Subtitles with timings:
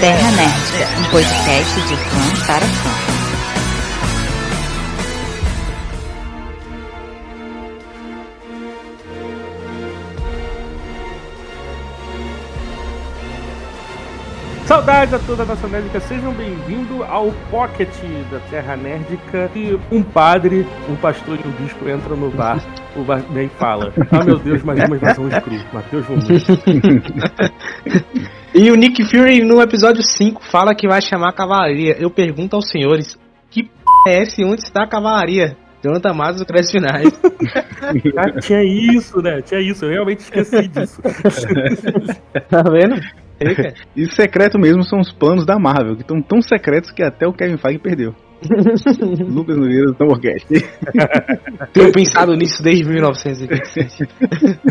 [0.00, 2.90] Terra Nerd, um podcast de fã para fã.
[14.66, 17.88] Saudades a toda a nação nerdica, sejam bem-vindos ao Pocket
[18.30, 19.50] da Terra Nerdica.
[19.56, 22.64] E um padre, um pastor e um bispo entram no bar.
[22.94, 25.58] O barman fala: Ah, meu Deus, mais uma invasão de cru.
[25.72, 26.28] Matheus Gomes.
[28.54, 31.96] E o Nick Fury no episódio 5 fala que vai chamar a cavalaria.
[31.98, 33.18] Eu pergunto aos senhores:
[33.50, 33.70] Que p
[34.06, 34.42] é esse?
[34.44, 35.56] Onde está a cavalaria?
[35.82, 37.08] Jonathan Matos, créditos finais.
[38.16, 39.40] Ah, tinha isso, né?
[39.40, 41.00] Tinha isso, eu realmente esqueci disso.
[42.50, 43.00] tá vendo?
[43.96, 47.32] E secreto mesmo são os planos da Marvel, que estão tão secretos que até o
[47.32, 48.14] Kevin Feige perdeu.
[49.28, 50.46] Lucas Nogueira do Orquest.
[51.72, 54.08] Tenho pensado nisso desde 1927.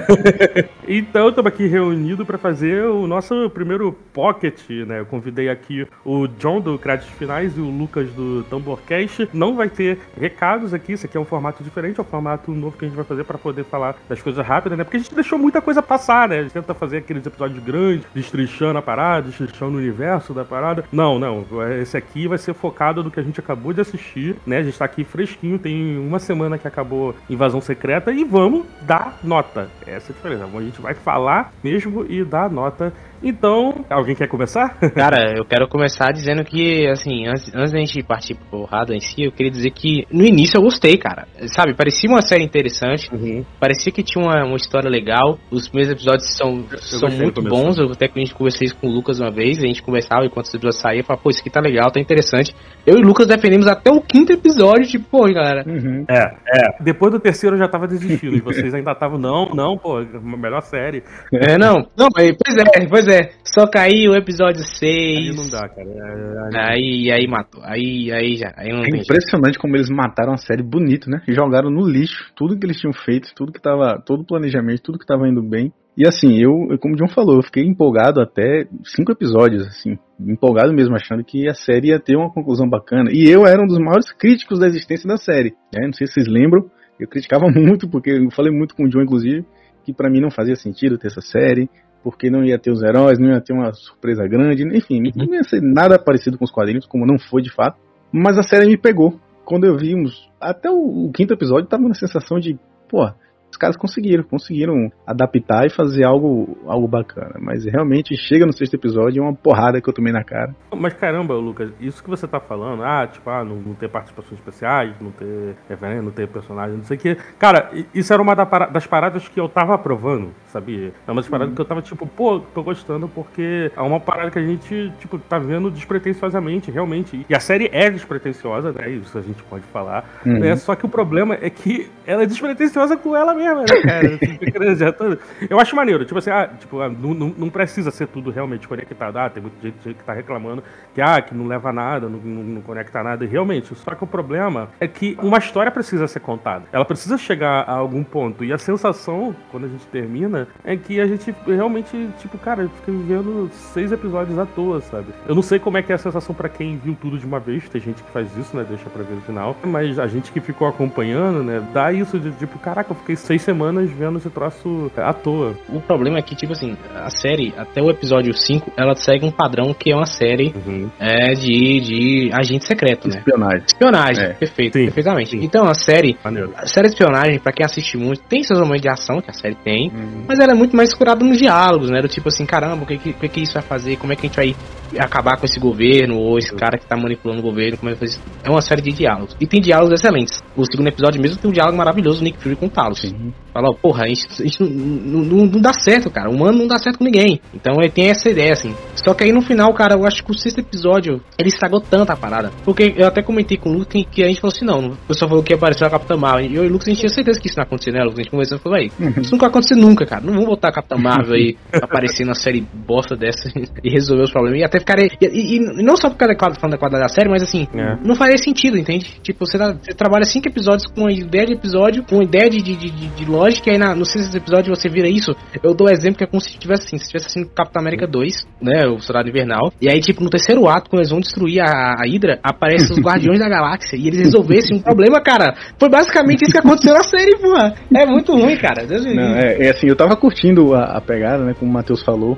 [0.88, 5.02] então, estamos aqui reunidos para fazer o nosso primeiro pocket, né?
[5.02, 9.30] Eu convidei aqui o John do Créditos Finais e o Lucas do Tamborcast.
[9.34, 12.78] Não vai ter recados aqui, isso aqui é um formato diferente, é um formato novo
[12.78, 14.84] que a gente vai fazer para poder falar das coisas rápidas, né?
[14.84, 16.40] Porque a gente deixou muita coisa passar, né?
[16.40, 20.86] A gente tenta fazer aqueles episódios grandes, destrinchando a parada, destrinchando o universo da parada.
[20.92, 21.46] Não, não.
[21.82, 24.58] Esse aqui vai ser focado no que a gente acabou acabou de assistir, né?
[24.60, 29.18] A gente tá aqui fresquinho, tem uma semana que acabou Invasão Secreta e vamos dar
[29.24, 29.70] nota.
[29.86, 30.46] Essa é a diferença.
[30.46, 34.78] A gente vai falar mesmo e dar nota então, alguém quer começar?
[34.96, 39.00] Cara, eu quero começar dizendo que, assim, antes, antes da gente partir pro porrada em
[39.00, 41.28] si, eu queria dizer que no início eu gostei, cara.
[41.48, 43.46] Sabe, parecia uma série interessante, uhum.
[43.60, 45.38] parecia que tinha uma, uma, história legal.
[45.52, 47.78] Os primeiros episódios são, são muito bons.
[47.78, 50.26] Eu até que a gente conversei isso com o Lucas uma vez, a gente conversava
[50.26, 52.56] enquanto os episódios saíam, falava, pô, isso aqui tá legal, tá interessante.
[52.86, 55.64] Eu e o Lucas defendemos até o quinto episódio, tipo, pô, galera.
[55.68, 56.06] Uhum.
[56.10, 56.84] É, é.
[56.84, 60.62] Depois do terceiro eu já tava desistindo, e vocês ainda estavam, não, não, pô, melhor
[60.62, 61.04] série.
[61.34, 61.88] É, não.
[61.98, 63.32] Não, pois é, pois é.
[63.44, 65.18] Só caiu o episódio 6.
[65.18, 66.70] Aí não dá, cara.
[66.70, 67.62] Aí, aí matou.
[67.64, 68.54] Aí, aí já.
[68.56, 69.60] Aí não é impressionante jeito.
[69.60, 71.22] como eles mataram a série bonito, né?
[71.28, 74.02] Jogaram no lixo tudo que eles tinham feito, tudo que tava.
[74.06, 75.72] Todo o planejamento, tudo que tava indo bem.
[75.98, 79.98] E assim, eu, como o John falou, eu fiquei empolgado até cinco episódios, assim.
[80.20, 83.10] Empolgado mesmo, achando que a série ia ter uma conclusão bacana.
[83.12, 85.56] E eu era um dos maiores críticos da existência da série.
[85.74, 85.88] Né?
[85.88, 86.70] Não sei se vocês lembram.
[87.00, 89.44] Eu criticava muito, porque eu falei muito com o John, inclusive,
[89.84, 91.68] que para mim não fazia sentido ter essa série
[92.04, 95.26] porque não ia ter os heróis, não ia ter uma surpresa grande, enfim, uhum.
[95.28, 97.78] não ia ser nada parecido com os quadrinhos, como não foi de fato.
[98.12, 99.20] Mas a série me pegou.
[99.44, 100.30] Quando eu vi uns.
[100.42, 102.60] Até o, o quinto episódio, tava na sensação de,
[102.90, 103.10] pô,
[103.52, 107.36] os caras conseguiram, conseguiram adaptar e fazer algo, algo bacana.
[107.40, 110.56] Mas realmente chega no sexto episódio é uma porrada que eu tomei na cara.
[110.76, 114.40] Mas caramba, Lucas, isso que você tá falando, ah, tipo, ah, não, não ter participações
[114.40, 117.16] especiais, não ter referência, não ter personagem, não sei o que.
[117.40, 120.92] Cara, isso era uma das paradas que eu tava aprovando, sabia?
[121.08, 121.56] É uma das paradas uhum.
[121.56, 125.18] que eu tava tipo, pô, tô gostando porque é uma parada que a gente, tipo,
[125.18, 127.26] tá vendo despretensiosamente, realmente.
[127.30, 128.90] E a série é despretensiosa, né?
[128.90, 130.06] Isso a gente pode falar.
[130.26, 130.40] Uhum.
[130.40, 130.56] Né?
[130.58, 135.20] Só que o problema é que ela é despretensiosa com ela mesma, né, cara?
[135.50, 139.18] Eu acho maneiro, tipo assim, ah, tipo, ah, não, não, precisa ser tudo realmente conectado.
[139.18, 142.44] Ah, tem muita gente que tá reclamando que, ah, que não leva nada, não, não,
[142.44, 143.24] não conecta nada.
[143.24, 146.66] E realmente, só que o problema é que uma história precisa ser contada.
[146.72, 148.44] Ela precisa chegar a algum ponto.
[148.44, 152.92] E a sensação, quando a gente termina, é que a gente realmente, tipo, cara, fica
[152.92, 155.08] vivendo seis episódios à toa, sabe?
[155.28, 157.40] Eu não sei como é que é a sensação para quem viu tudo de uma
[157.40, 157.68] vez.
[157.70, 158.66] Tem gente que faz isso, né?
[158.68, 159.56] Deixa pra ver no final.
[159.64, 161.66] Mas a gente que ficou acompanhando, né?
[161.74, 165.54] Dá isso de, tipo, caraca, eu fiquei seis semanas vendo esse troço à toa.
[165.70, 169.32] O problema é que, tipo assim, a série, até o episódio 5, ela segue um
[169.32, 170.90] padrão que é uma série uhum.
[170.98, 173.18] é, de, de agente secreto, né?
[173.18, 173.64] Espionagem.
[173.66, 174.34] Espionagem, é.
[174.34, 175.32] perfeito, sim, perfeitamente.
[175.32, 175.44] Sim.
[175.44, 176.54] Então, a série, Maneiro.
[176.56, 179.34] a série de espionagem, pra quem assiste muito, tem seus momentos de ação, que a
[179.34, 180.24] série tem, uhum.
[180.28, 182.02] mas ela é muito mais curada nos diálogos, né?
[182.02, 183.98] Do tipo assim, caramba, o que, que, que isso vai fazer?
[183.98, 184.56] Como é que a gente vai
[185.00, 188.00] acabar com esse governo, ou esse cara que tá manipulando o governo, como é que
[188.00, 189.36] faz É uma série de diálogos.
[189.40, 190.42] E tem diálogos excelentes.
[190.56, 193.02] O segundo episódio mesmo tem um diálogo maravilhoso do Nick Fury com o Talos.
[193.02, 193.17] Sim.
[193.54, 196.30] Fala, porra, a gente, a gente não, não, não, dá certo, cara.
[196.30, 197.42] O humano não dá certo com ninguém.
[197.54, 198.76] Então ele tem essa ideia, assim.
[198.96, 202.12] Só que aí no final, cara, eu acho que o sexto episódio, ele estragou tanto
[202.12, 202.52] a parada.
[202.64, 205.30] Porque eu até comentei com o Lucas que a gente falou assim, não, o pessoal
[205.30, 206.52] falou que apareceu a Capitã Marvel.
[206.52, 208.04] E eu e o Lucas, a gente tinha certeza que isso não ia acontecer, né,
[208.04, 208.20] Lucas?
[208.20, 209.22] A gente conversou e falou, aí, uhum.
[209.22, 210.24] isso nunca vai acontecer nunca, cara.
[210.24, 213.50] Não vamos botar a Capitã Marvel aí aparecer na série bosta dessa
[213.84, 214.60] e resolver os problemas.
[214.60, 215.10] E até ficaria...
[215.20, 217.68] E, e, e não só porque ela é falando da quadra da série, mas assim,
[217.74, 217.98] é.
[218.04, 219.20] não faria sentido, entende?
[219.24, 222.62] Tipo, você, você trabalha cinco episódios com uma ideia de episódio, com uma ideia de,
[222.62, 225.36] de, de de, de lógica, e aí na, no sexto episódio você vira isso.
[225.64, 228.08] Eu dou um exemplo que é como se tivesse assim, se tivesse assim Capitão América
[228.08, 228.88] 2, né?
[228.88, 229.72] O Soldado Invernal.
[229.82, 233.00] E aí, tipo, no terceiro ato, quando eles vão destruir a, a Hydra, aparecem os
[233.04, 233.98] Guardiões da Galáxia.
[233.98, 235.56] E eles resolvessem um problema, cara.
[235.80, 237.74] Foi basicamente isso que aconteceu na série, porra.
[237.94, 238.86] É muito ruim, cara.
[238.86, 241.54] Deus me Não, é, é assim, eu tava curtindo a, a pegada, né?
[241.58, 242.38] Como o Matheus falou,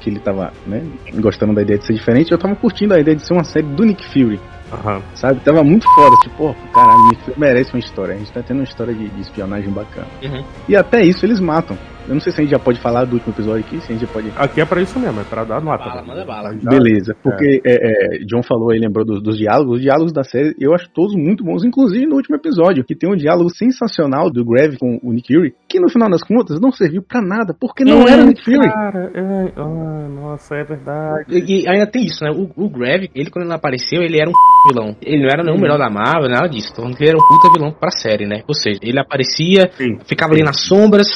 [0.00, 0.82] que ele tava, né,
[1.14, 3.66] gostando da ideia de ser diferente, eu tava curtindo a ideia de ser uma série
[3.66, 4.40] do Nick Fury.
[4.72, 5.02] Uhum.
[5.14, 5.40] Sabe?
[5.40, 8.14] Tava muito foda, tipo, pô, caralho, Nick Fury merece uma história.
[8.14, 10.06] A gente tá tendo uma história de, de espionagem bacana.
[10.22, 10.44] Uhum.
[10.68, 11.76] E até isso eles matam.
[12.08, 13.94] Eu não sei se a gente já pode falar do último episódio aqui, se a
[13.94, 14.32] gente já pode.
[14.36, 15.84] Aqui é pra isso mesmo, é pra dar nota.
[15.84, 16.54] Bala, manda bala.
[16.54, 17.70] Beleza, porque é.
[17.70, 19.76] É, é, John falou aí, lembrou dos, dos, diálogos.
[19.76, 23.10] Os diálogos da série eu acho todos muito bons, inclusive no último episódio, que tem
[23.10, 26.72] um diálogo sensacional do Grave com o Nick Fury, que no final das contas não
[26.72, 28.68] serviu pra nada, porque não é, era Nick Fury.
[28.68, 31.24] Cara, é, oh, nossa, é verdade.
[31.28, 32.30] E, e, ainda tem isso, né?
[32.32, 34.32] O, o Grave, ele quando ele apareceu, ele era um
[34.68, 34.96] vilão.
[35.00, 36.70] Ele não era nem o melhor da Marvel, nada disso.
[36.72, 38.42] Então ele era um puta vilão pra série, né?
[38.48, 39.98] Ou seja, ele aparecia, Sim.
[40.04, 41.06] ficava ali nas sombras.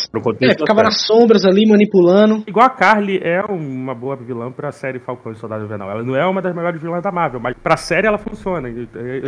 [0.41, 2.45] É, ficava nas sombras ali manipulando.
[2.47, 5.91] Igual a Carly é uma boa vilã pra série Falcão e Soldado Invernal.
[5.91, 8.69] Ela não é uma das melhores vilãs da Marvel, mas pra série ela funciona.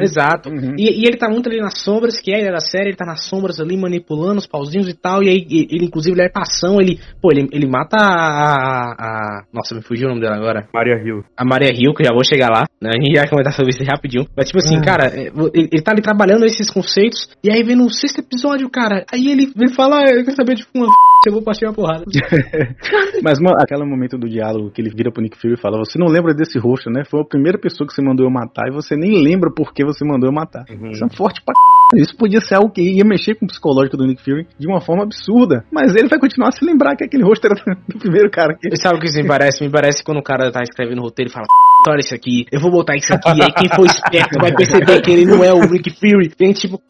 [0.01, 0.51] Exato.
[0.51, 0.75] Uhum.
[0.79, 3.25] E, e, ele tá muito ali nas sombras, que é da série, ele tá nas
[3.25, 5.16] sombras ali manipulando os pauzinhos e tal.
[5.23, 6.99] E aí, ele, inclusive, ele é passão, ele.
[7.21, 10.69] Pô, ele, ele mata a, a, Nossa, me fugiu o nome dela agora.
[10.73, 11.25] Maria Hill.
[11.37, 12.91] A Maria Hill, que eu já vou chegar lá, né?
[12.95, 14.27] A gente já comentar sobre isso rapidinho.
[14.37, 14.83] Mas, tipo assim, uhum.
[14.83, 17.29] cara, é, ele, ele tá ali trabalhando esses conceitos.
[17.43, 19.05] E aí vem no sexto episódio, cara.
[19.13, 20.87] Aí ele, ele fala, ah, eu quero saber de uma
[21.27, 22.05] eu vou partir uma porrada.
[23.23, 25.99] Mas uma, aquele momento do diálogo que ele vira pro Nick Fury e fala: Você
[25.99, 27.03] não lembra desse rosto, né?
[27.05, 29.85] Foi a primeira pessoa que você mandou eu matar e você nem lembra por que
[29.85, 30.65] você mandou eu matar.
[30.71, 30.91] Uhum.
[30.91, 32.01] Isso é forte pra c...
[32.01, 34.81] Isso podia ser algo que ia mexer com o psicológico do Nick Fury de uma
[34.81, 35.65] forma absurda.
[35.73, 37.55] Mas ele vai continuar a se lembrar que aquele rosto era
[37.89, 38.55] do primeiro cara.
[38.55, 38.77] Que...
[38.77, 39.65] Sabe o que isso me parece?
[39.65, 41.47] Me parece quando o cara tá escrevendo o roteiro e fala:
[41.89, 43.31] Olha isso aqui, eu vou botar isso aqui.
[43.31, 46.33] Aí quem for esperto vai perceber que ele não é o Nick Fury.
[46.39, 46.81] Vem tipo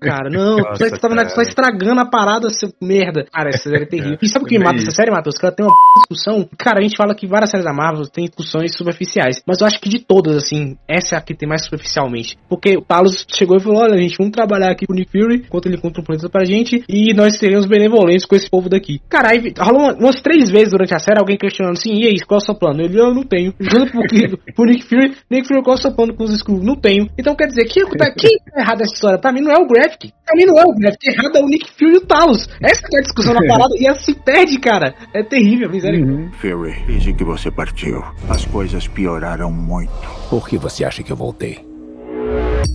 [0.00, 0.30] cara.
[0.30, 3.24] Não, Nossa, você tava só estragando a parada, seu merda.
[3.32, 4.18] Cara, essa série é terrível.
[4.20, 5.36] E sabe o que me mata essa série, Matheus?
[5.36, 6.48] Que ela tem uma discussão.
[6.58, 9.42] Cara, a gente fala que várias séries da Marvel tem discussões superficiais.
[9.46, 12.36] Mas eu acho que de todas, assim, essa é a que tem mais superficialmente.
[12.48, 15.44] Porque o Talos chegou e falou: olha, gente, vamos trabalhar aqui com o Nick Fury,
[15.46, 19.00] enquanto ele encontra um planeta pra gente, e nós seremos benevolentes com esse povo daqui.
[19.08, 22.38] Cara, aí rolou umas três vezes durante a série alguém questionando assim: e aí, qual
[22.38, 22.82] é o seu plano?
[22.82, 23.54] Ele, eu não tenho.
[23.58, 24.02] Juro pro,
[24.54, 26.64] pro Nick Fury, Nick Fury, qual é o seu plano com os Skrulls?
[26.64, 27.08] Não tenho.
[27.18, 29.18] Então quer dizer, quem tá, quem tá errado nessa história?
[29.18, 29.83] Pra mim não é o Graphic.
[29.88, 31.10] Pra mim não é o Graphic.
[31.10, 32.48] Errado é o Nick Fury e o Talos.
[32.62, 34.94] Essa é a discussão na parada e ela se perde, cara.
[35.12, 36.04] É terrível, miséria.
[36.04, 36.30] Uhum.
[36.32, 39.92] Fury, desde que você partiu, as coisas pioraram muito.
[40.30, 41.64] Por que você acha que eu voltei?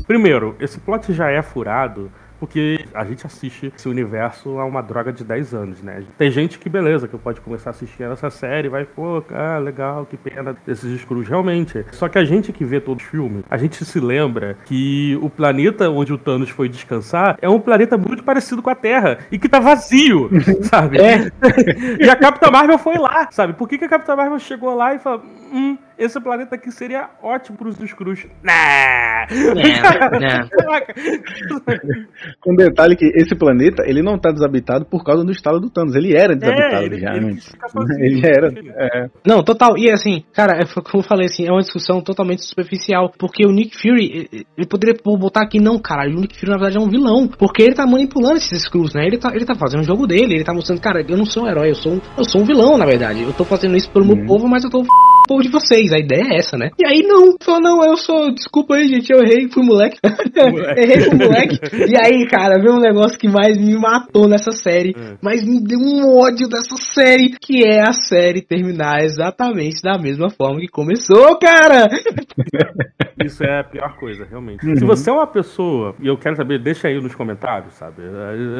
[0.07, 5.11] Primeiro, esse plot já é furado porque a gente assiste esse universo há uma droga
[5.11, 6.03] de 10 anos, né?
[6.17, 10.05] Tem gente que, beleza, que pode começar a assistir essa série, vai, pô, ah, legal,
[10.05, 11.85] que pena desses escuros, realmente.
[11.91, 15.29] Só que a gente que vê todo o filme, a gente se lembra que o
[15.29, 19.37] planeta onde o Thanos foi descansar é um planeta muito parecido com a Terra e
[19.37, 20.29] que tá vazio,
[20.63, 20.99] sabe?
[20.99, 21.31] É.
[21.99, 23.53] e a Capitã Marvel foi lá, sabe?
[23.53, 27.09] Por que, que a Capitã Marvel chegou lá e falou, hum, esse planeta aqui seria
[27.21, 28.25] ótimo pros Skrulls.
[28.41, 29.27] Nah!
[29.29, 29.53] Não,
[30.19, 30.49] não.
[32.39, 35.95] Com detalhe que esse planeta, ele não tá desabitado por causa do estalo do Thanos.
[35.95, 37.51] Ele era desabitado é, ele, já ele, antes.
[37.99, 38.47] Ele, era.
[38.47, 39.09] É.
[39.27, 39.77] Não, total.
[39.77, 43.11] E assim, cara, é, como eu falei assim, é uma discussão totalmente superficial.
[43.17, 46.77] Porque o Nick Fury, ele poderia botar aqui, não, caralho, o Nick Fury na verdade
[46.77, 47.27] é um vilão.
[47.27, 49.05] Porque ele tá manipulando esses Skrulls, né?
[49.05, 51.43] Ele tá, ele tá fazendo o jogo dele, ele tá mostrando, cara, eu não sou
[51.43, 53.21] um herói, eu sou um, eu sou um vilão, na verdade.
[53.21, 54.25] Eu tô fazendo isso pelo meu uhum.
[54.25, 54.83] povo, mas eu tô
[55.29, 55.88] povo de vocês.
[55.91, 56.69] A ideia é essa, né?
[56.79, 59.97] E aí não, falou, não, eu sou, desculpa aí, gente, eu errei, fui moleque.
[60.03, 60.79] moleque.
[60.81, 61.59] errei, fui moleque.
[61.73, 65.17] E aí, cara, veio um negócio que mais me matou nessa série, hum.
[65.21, 70.29] mas me deu um ódio dessa série, que é a série terminar exatamente da mesma
[70.29, 71.87] forma que começou, cara!
[73.23, 74.65] Isso é a pior coisa, realmente.
[74.65, 74.75] Uhum.
[74.75, 78.01] Se você é uma pessoa, e eu quero saber, deixa aí nos comentários, sabe?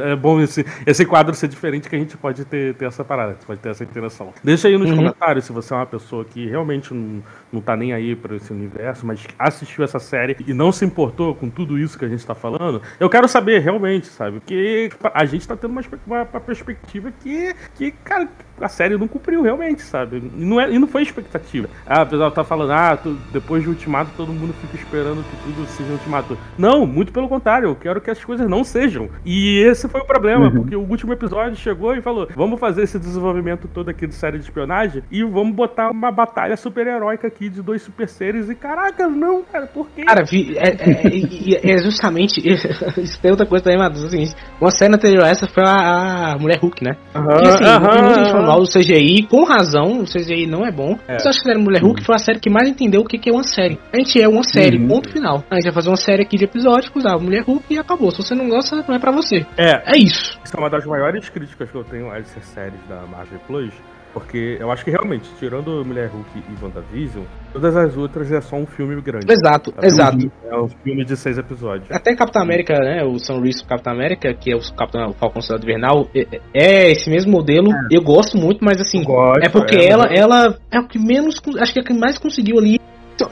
[0.03, 3.03] É, é bom esse, esse quadro ser diferente que a gente pode ter, ter essa
[3.03, 4.33] parada, pode ter essa interação.
[4.43, 4.97] Deixa aí nos uhum.
[4.97, 8.51] comentários se você é uma pessoa que realmente não, não tá nem aí para esse
[8.51, 12.25] universo, mas assistiu essa série e não se importou com tudo isso que a gente
[12.25, 12.81] tá falando.
[12.99, 14.39] Eu quero saber realmente, sabe?
[14.39, 18.27] Porque a gente tá tendo uma, uma, uma perspectiva que, que, cara,
[18.61, 20.17] a série não cumpriu realmente, sabe?
[20.17, 21.69] E não, é, e não foi expectativa.
[21.85, 25.43] Ah, o pessoal tá falando, ah, tu, depois de Ultimato todo mundo fica esperando que
[25.43, 26.37] tudo seja Ultimato.
[26.57, 29.09] Não, muito pelo contrário, eu quero que as coisas não sejam.
[29.25, 30.51] E esse foi o problema, uhum.
[30.51, 34.37] porque o último episódio chegou e falou: vamos fazer esse desenvolvimento todo aqui de série
[34.37, 38.49] de espionagem e vamos botar uma batalha super heróica aqui aqui de dois super seres
[38.49, 40.03] e caraca, não, cara, por quê?
[40.03, 42.41] Cara, vi, é, é, é, é justamente.
[42.99, 44.25] Isso tem outra coisa também, mas assim,
[44.59, 46.97] uma série anterior a essa foi a, a Mulher Hulk, né?
[47.15, 50.65] Uhum, e assim, uhum, muita gente falando mal do CGI, com razão, o CGI não
[50.65, 50.99] é bom.
[51.07, 51.13] É.
[51.13, 53.17] Mas eu acho que a Mulher Hulk foi a série que mais entendeu o que,
[53.17, 53.79] que é uma série.
[53.93, 54.87] A gente é uma série, uhum.
[54.87, 55.43] ponto final.
[55.49, 58.11] A gente vai fazer uma série aqui de episódios, usar Mulher Hulk e acabou.
[58.11, 59.45] Se você não gosta, não é pra você.
[59.57, 59.79] É.
[59.95, 60.37] É isso.
[60.43, 63.73] Isso é uma das maiores críticas que eu tenho a essas séries da Marvel Plus
[64.13, 67.23] porque eu acho que realmente, tirando Mulher Hulk e WandaVision,
[67.53, 69.31] todas as outras é só um filme grande.
[69.31, 70.31] Exato, é exato.
[70.43, 71.91] É um filme de seis episódios.
[71.91, 73.03] Até Capitão América, né?
[73.03, 77.09] O Sam Reese Capitão América, que é o Capitão Falcão Soldado Invernal, é, é, esse
[77.09, 77.71] mesmo modelo.
[77.71, 77.97] É.
[77.97, 81.41] Eu gosto muito, mas assim, gosto, é porque é, ela, ela é o que menos,
[81.59, 82.79] acho que é o que mais conseguiu ali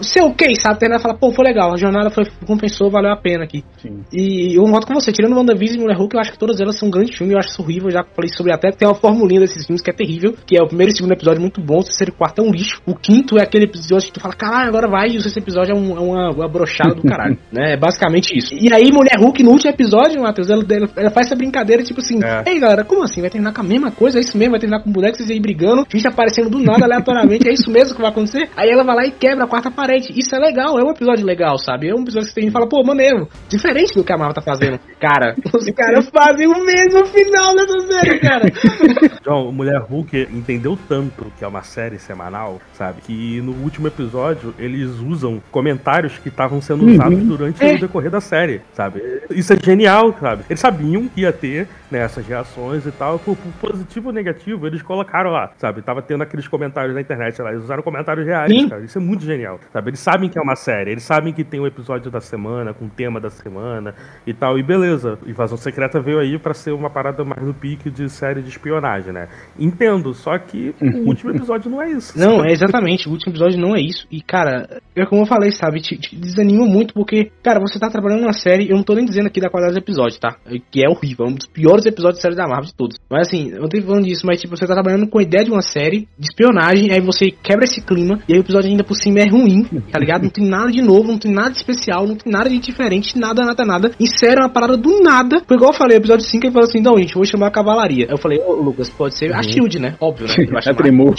[0.01, 0.79] ser ok, sabe?
[0.79, 3.63] Terminar falar, pô, foi legal, a jornada foi, compensou, valeu a pena aqui.
[3.82, 4.03] Sim.
[4.12, 6.77] E eu noto com você, tirando WandaVision e Mulher Hulk, eu acho que todas elas
[6.77, 9.41] são grandes filmes, eu acho isso horrível, eu já falei sobre até, tem uma formulinha
[9.41, 11.84] desses filmes que é terrível, que é o primeiro e segundo episódio muito bom, o
[11.84, 14.70] terceiro e quarto é um lixo, o quinto é aquele episódio que tu fala, caralho,
[14.70, 17.74] agora vai, e o sexto episódio é, um, é uma, uma brochada do caralho, né?
[17.74, 18.53] É basicamente isso.
[18.53, 22.00] E aí, Mulher Hulk, no último episódio, Matheus, ela, ela, ela, faz essa brincadeira, tipo
[22.00, 22.44] assim, é.
[22.50, 23.22] ei galera, como assim?
[23.22, 24.17] Vai terminar com a mesma coisa?
[24.17, 24.51] É isso mesmo?
[24.51, 28.01] Vai terminar com bonecos aí brigando, gente aparecendo do nada, aleatoriamente, é isso mesmo que
[28.01, 28.50] vai acontecer?
[28.56, 31.24] Aí ela vai lá e quebra a quarta parede, isso é legal é um episódio
[31.24, 31.88] legal, sabe?
[31.88, 33.28] É um episódio que você tem fala, pô, maneiro.
[33.48, 34.80] Diferente do que a Marvel tá fazendo.
[35.00, 38.46] Cara, os caras fazem o mesmo final dessa série, cara.
[39.24, 43.02] John, Mulher Hulk entendeu tanto que é uma série semanal, sabe?
[43.02, 46.94] Que no último episódio eles usam comentários que estavam sendo uhum.
[46.94, 47.76] usados durante é.
[47.76, 49.02] o decorrer da série, sabe?
[49.30, 50.44] Isso é genial, sabe?
[50.50, 54.68] Eles sabiam que ia ter né, essas reações e tal, por, por, positivo ou negativo,
[54.68, 55.82] eles colocaram lá, sabe?
[55.82, 58.70] Tava tendo aqueles comentários na internet lá, eles usaram comentários reais, Sim.
[58.70, 58.84] cara.
[58.84, 59.90] Isso é muito genial, sabe?
[59.90, 60.92] Eles sabem que é uma série.
[60.92, 63.94] Eles sabem que tem um episódio da semana, com o tema da semana
[64.26, 64.58] e tal.
[64.58, 68.42] E beleza, Invasão Secreta veio aí para ser uma parada mais no pique de série
[68.42, 69.28] de espionagem, né?
[69.60, 72.18] Entendo, só que o último episódio não é isso.
[72.18, 73.08] Não, é exatamente.
[73.08, 74.08] O último episódio não é isso.
[74.12, 75.82] E, cara, é como eu falei, sabe?
[75.82, 79.06] Te, te desanima muito porque, cara, você tá trabalhando numa série, eu não tô nem
[79.06, 80.36] dizendo aqui da qualidade dos episódios, tá?
[80.72, 82.98] Que é horrível, é um dos piores episódios de série da Marvel de todos.
[83.10, 85.44] Mas assim, eu não tô falando disso, mas tipo, você tá trabalhando com a ideia
[85.44, 88.84] de uma série de espionagem, aí você quebra esse clima, e aí o episódio ainda
[88.84, 90.24] por cima é ruim, tá ligado?
[90.24, 93.18] Não tem nada de novo, não tem nada de especial, não tem nada de diferente,
[93.18, 93.92] nada, nada, nada.
[94.00, 95.42] Insere uma parada do nada.
[95.48, 98.08] Foi igual eu falei, episódio 5, ele falou assim: não, gente, vou chamar a cavalaria.
[98.10, 99.38] Eu falei, ô Lucas, pode ser uhum.
[99.38, 99.96] a Shield, né?
[100.00, 100.62] Óbvio, né?
[100.62, 101.16] Chamar tremor.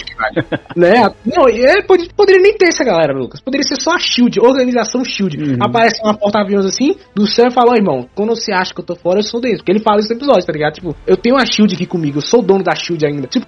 [0.75, 1.09] né?
[1.25, 3.41] Não, ele pode, poderia nem ter essa galera, Lucas.
[3.41, 5.37] Poderia ser só a Shield, organização Shield.
[5.37, 5.57] Uhum.
[5.61, 8.95] Aparece uma porta-aviões assim, do céu e fala, irmão, quando você acha que eu tô
[8.95, 9.59] fora, eu sou dentro.
[9.59, 10.73] Porque ele fala isso no episódio, tá ligado?
[10.73, 13.27] Tipo, eu tenho a Shield aqui comigo, eu sou o dono da Shield ainda.
[13.27, 13.47] Tipo,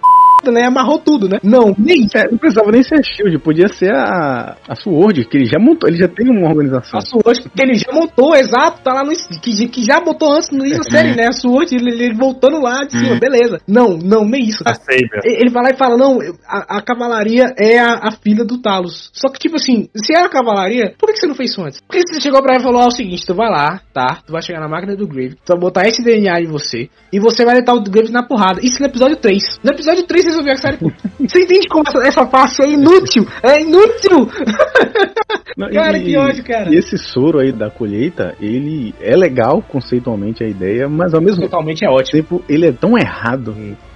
[0.49, 0.65] né?
[0.65, 1.39] Amarrou tudo, né?
[1.43, 2.07] Não, nem.
[2.15, 5.59] É, não precisava nem ser a Shield, podia ser a, a Sword, que ele já
[5.59, 6.97] montou, ele já tem uma organização.
[6.97, 9.11] A Sword, que ele já montou, exato, tá lá no.
[9.41, 11.27] Que, que já botou antes no início da série, né?
[11.27, 13.19] A Sword, ele, ele voltando lá de cima, hum.
[13.19, 13.59] beleza.
[13.67, 14.63] Não, não, nem isso.
[14.63, 14.73] Tá?
[15.23, 19.09] Ele vai lá e fala: não, a, a cavalaria é a, a, filha do Talos.
[19.13, 21.81] Só que, tipo assim, se é a cavalaria, por que, você não fez isso antes?
[21.81, 23.81] Por que você chegou pra ele e falou: ó, é o seguinte, tu vai lá,
[23.93, 24.19] tá?
[24.25, 27.19] Tu vai chegar na máquina do Grave, tu vai botar esse DNA em você, e
[27.19, 28.59] você vai letar o Grave na porrada.
[28.63, 29.43] Isso no episódio 3.
[29.63, 30.77] No episódio 3 resolver a série.
[31.19, 33.25] Você entende como essa, essa parte é inútil?
[33.43, 34.27] É inútil!
[35.57, 36.73] Não, cara, e, que ódio, cara.
[36.73, 41.41] E esse soro aí da colheita, ele é legal conceitualmente a ideia, mas ao mesmo
[41.43, 42.21] Totalmente é ótimo.
[42.21, 43.53] tempo ele é tão errado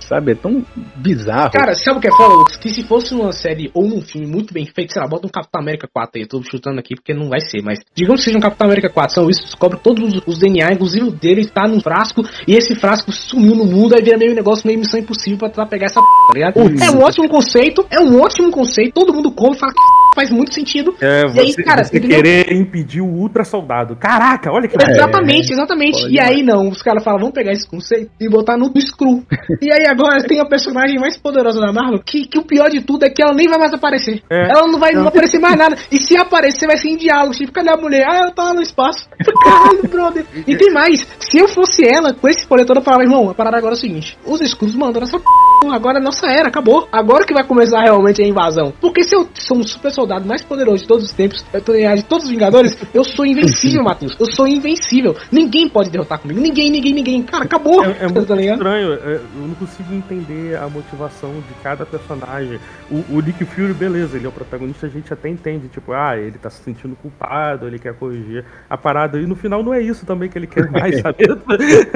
[0.08, 0.32] sabe?
[0.32, 0.64] É tão
[0.96, 1.52] bizarro.
[1.52, 2.56] Cara, sabe o que é foda, Lucas?
[2.56, 5.30] Que se fosse uma série ou um filme muito bem feito, sei lá, bota um
[5.30, 8.26] Capitão América 4 aí, eu tô chutando aqui porque não vai ser, mas digamos que
[8.26, 11.42] seja um Capitão América 4, são isso, descobre todos os, os DNA, inclusive o dele
[11.42, 15.00] está num frasco, e esse frasco sumiu no mundo, aí vira meio negócio, meio missão
[15.00, 16.60] impossível pra tentar pegar essa p, tá ligado?
[16.60, 20.32] É um ótimo conceito, é um ótimo conceito, todo mundo come e fala que faz
[20.32, 20.96] muito sentido.
[21.02, 23.96] É, você, e aí, cara, você querer impedir o ultra soldado.
[23.98, 26.02] Caraca, olha que Exatamente, exatamente.
[26.02, 29.24] Pode e aí não, os caras falam, vamos pegar esse conceito e botar no Screw.
[29.62, 32.82] e aí agora tem a personagem mais poderosa da Marvel, que, que o pior de
[32.82, 34.24] tudo é que ela nem vai mais aparecer.
[34.30, 34.52] É.
[34.52, 35.08] Ela não vai não.
[35.08, 35.76] aparecer mais nada.
[35.92, 37.34] E se aparecer, vai ser em diálogo.
[37.34, 38.06] Tipo, cadê a mulher?
[38.08, 39.08] Ah, ela tá lá no espaço.
[39.44, 40.26] Caralho, brother.
[40.48, 41.06] E tem mais.
[41.20, 43.78] Se eu fosse ela, com esse poder todo, eu falava, irmão, a parada agora é
[43.78, 45.26] o seguinte: os escudos mandam essa p.
[45.72, 46.88] Agora é nossa era, acabou.
[46.92, 48.74] Agora que vai começar realmente a invasão.
[48.80, 51.74] Porque se eu sou um super soldado mais poderoso de todos os tempos, eu tô
[51.74, 54.16] de todos os Vingadores, eu sou invencível, Matheus.
[54.20, 55.16] Eu sou invencível.
[55.32, 56.40] Ninguém pode derrotar comigo.
[56.40, 57.24] Ninguém, ninguém, ninguém.
[57.24, 57.84] Cara, acabou.
[57.84, 58.94] É, é muito tá estranho.
[58.94, 62.60] É, eu não consigo entender a motivação de cada personagem.
[62.90, 66.18] O, o Nick Fury, beleza, ele é o protagonista, a gente até entende, tipo, ah,
[66.18, 69.20] ele tá se sentindo culpado, ele quer corrigir a parada.
[69.20, 71.26] E no final não é isso também que ele quer mais, sabe?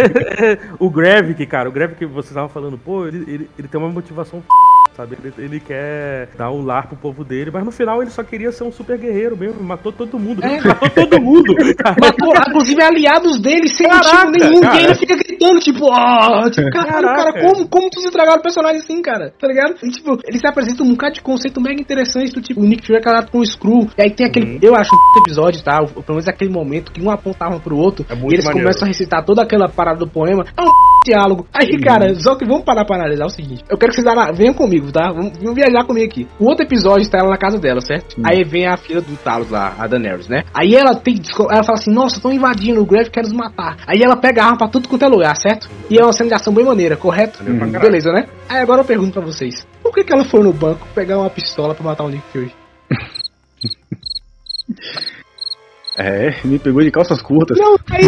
[0.80, 3.90] o Gravik, cara, o Gravik que você tava falando, pô, ele, ele, ele tem uma
[3.90, 4.42] motivação
[5.00, 5.18] sabe?
[5.24, 8.52] Ele, ele, quer dar um lar pro povo dele, mas no final ele só queria
[8.52, 10.44] ser um super guerreiro mesmo, matou todo mundo.
[10.44, 10.60] É.
[10.70, 11.56] Matou todo mundo.
[12.00, 14.82] Matou, inclusive, aliados dele sem Caraca, motivo nenhum, cara.
[14.82, 18.44] e ele fica gritando tipo, ó, tipo, caralho, cara, como, como tu se estragaram o
[18.44, 19.34] personagem assim, cara?
[19.40, 19.76] Tá ligado?
[19.82, 23.00] E, tipo, eles apresentam um bocado de conceito mega interessante do tipo, o Nick Fury
[23.00, 23.90] é casado com o Screw.
[23.98, 24.60] E aí tem aquele, uhum.
[24.62, 25.78] eu acho, um episódio, tá?
[25.78, 28.68] Pelo menos aquele momento que um apontava pro outro é e eles maneiro.
[28.68, 30.46] começam a recitar toda aquela parada do poema.
[30.58, 30.70] É um
[31.06, 31.48] diálogo.
[31.54, 31.80] Aí, uhum.
[31.80, 33.64] cara, só que vamos parar pra analisar o seguinte.
[33.70, 35.12] Eu quero que vocês venham comigo, tá?
[35.12, 36.28] Vamos, vamos viajar comigo aqui.
[36.40, 38.16] O outro episódio está ela na casa dela, certo?
[38.24, 40.44] Aí vem a filha do Talos lá, a Daenerys, né?
[40.54, 41.22] Aí ela tem.
[41.50, 43.78] Ela fala assim: Nossa, estão invadindo, o Grave quer nos matar.
[43.88, 45.70] Aí ela pega a arma pra tudo quanto é lugar, certo?
[45.90, 47.44] E é uma cena de ação bem maneira, correto?
[47.44, 47.72] Uhum.
[47.72, 48.28] Beleza, né?
[48.48, 51.30] Aí agora eu pergunto pra vocês: Por que, que ela foi no banco pegar uma
[51.30, 52.59] pistola pra matar o Nick Fury?
[56.00, 57.58] É, me pegou de calças curtas.
[57.60, 58.08] Não faz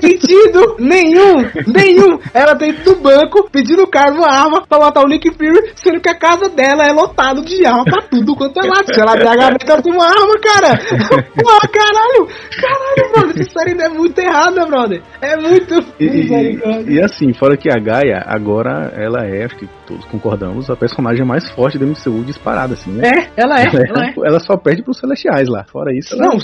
[0.00, 2.18] sentido nenhum, nenhum.
[2.32, 6.00] Ela dentro do banco pedindo o cara uma arma pra matar o Nick Fury, sendo
[6.00, 8.86] que a casa dela é lotada de arma pra tudo quanto é lado.
[8.86, 10.78] Se ela der a ela tem uma arma, cara.
[11.34, 12.28] Pô, caralho.
[12.60, 13.40] Caralho, brother.
[13.40, 15.02] Essa série é muito errada, brother.
[15.20, 15.74] É muito.
[15.98, 20.70] E, e, e, assim, fora que a Gaia, agora ela é, acho que todos concordamos,
[20.70, 23.08] a personagem mais forte do MCU disparada, assim, né?
[23.08, 23.64] É, ela é.
[23.74, 24.14] Ela, ela, é.
[24.28, 25.64] ela só perde pros Celestiais lá.
[25.64, 26.16] Fora isso.
[26.16, 26.36] Não,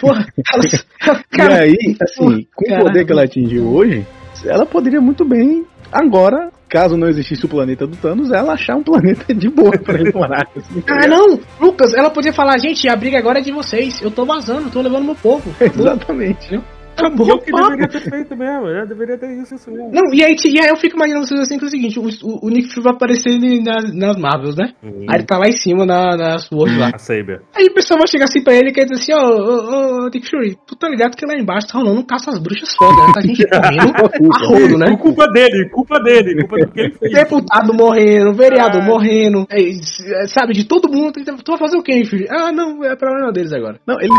[0.00, 0.26] porra.
[1.36, 4.06] e aí, assim, com o poder que ela atingiu hoje,
[4.44, 8.82] ela poderia muito bem agora caso não existisse o planeta do Thanos, ela achar um
[8.82, 10.46] planeta de boa pra ele morar.
[10.56, 11.38] Assim, ah, não!
[11.60, 14.00] Lucas, ela podia falar, gente, a briga agora é de vocês.
[14.02, 15.54] Eu tô vazando, tô levando meu povo.
[15.60, 16.46] Exatamente.
[16.46, 16.75] Entendeu?
[16.96, 19.90] Acabou, o que deveria ter feito mesmo, já deveria ter isso assim mesmo.
[19.92, 22.46] Não, e aí, e aí eu fico imaginando vocês assim que é o seguinte, o,
[22.46, 24.72] o Nick Fury vai aparecer nas, nas Marvels, né?
[24.82, 25.06] Uhum.
[25.08, 26.90] Aí ele tá lá em cima na, na Sword lá.
[26.94, 27.42] A Saber.
[27.54, 30.08] Aí o pessoal vai chegar assim pra ele e quer dizer assim, ó, ô, ô,
[30.08, 33.06] Nick Fury, tu tá ligado que lá embaixo tá rolando um caça às bruxas foda,
[33.06, 33.12] né?
[33.14, 34.96] Tá gente morrendo a rodo, né?
[34.96, 37.12] Culpa dele, culpa dele, culpa do que ele fez.
[37.12, 38.84] Deputado morrendo, vereador ah.
[38.84, 42.26] morrendo, é, sabe, de todo mundo, tu vai fazer o quê, filho?
[42.30, 43.78] Ah, não, é problema deles agora.
[43.86, 44.16] Não, eles,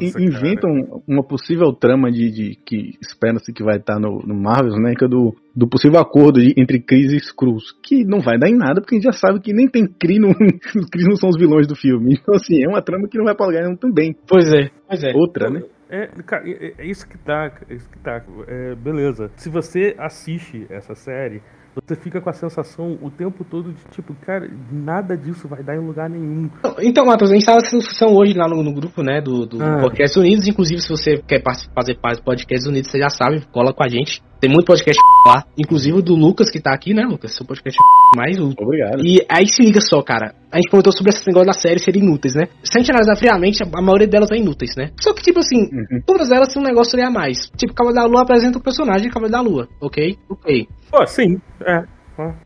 [0.00, 1.02] eles inventam cara.
[1.08, 4.94] uma possível trama de, de que espera-se que vai estar no, no Marvel, né?
[4.96, 8.48] Que é do, do possível acordo de, entre Chris e Cruz, que não vai dar
[8.48, 10.34] em nada, porque a gente já sabe que nem tem Kree, no, os
[10.90, 12.18] Kree não são os vilões do filme.
[12.20, 14.16] Então, assim, é uma trama que não vai pra lugar nenhum também.
[14.26, 15.12] Pois é, pois é.
[15.14, 15.62] Outra, né?
[15.90, 18.24] É, cara, é, é isso que tá, é isso que tá.
[18.48, 19.30] É, beleza.
[19.36, 21.42] Se você assiste essa série,
[21.74, 25.74] você fica com a sensação o tempo todo de tipo, cara, nada disso vai dar
[25.74, 26.48] em lugar nenhum.
[26.80, 29.62] Então, Matheus, a gente tava nessa discussão hoje lá no, no grupo, né, do, do
[29.62, 29.80] ah.
[29.80, 30.46] Podcast Unidos.
[30.46, 31.42] Inclusive, se você quer
[31.74, 34.22] fazer parte do Podcast Unidos, você já sabe, cola com a gente.
[34.44, 37.34] Tem muito podcast lá, inclusive o do Lucas que tá aqui, né, Lucas?
[37.34, 37.78] Seu podcast
[38.14, 38.52] mais um.
[38.58, 39.02] Obrigado.
[39.02, 40.34] E aí se liga só, cara.
[40.52, 42.48] A gente comentou sobre esse negócio da série serem inúteis, né?
[42.62, 44.90] Se a gente analisar friamente, a maioria delas é inúteis, né?
[45.00, 46.02] Só que, tipo assim, uhum.
[46.04, 47.50] todas elas têm um negócio ali a mais.
[47.56, 50.14] Tipo, Cavaleiro da Lua apresenta o personagem de Cavaleiro da Lua, ok?
[50.28, 50.68] Ok.
[50.90, 51.80] Pô, sim, é.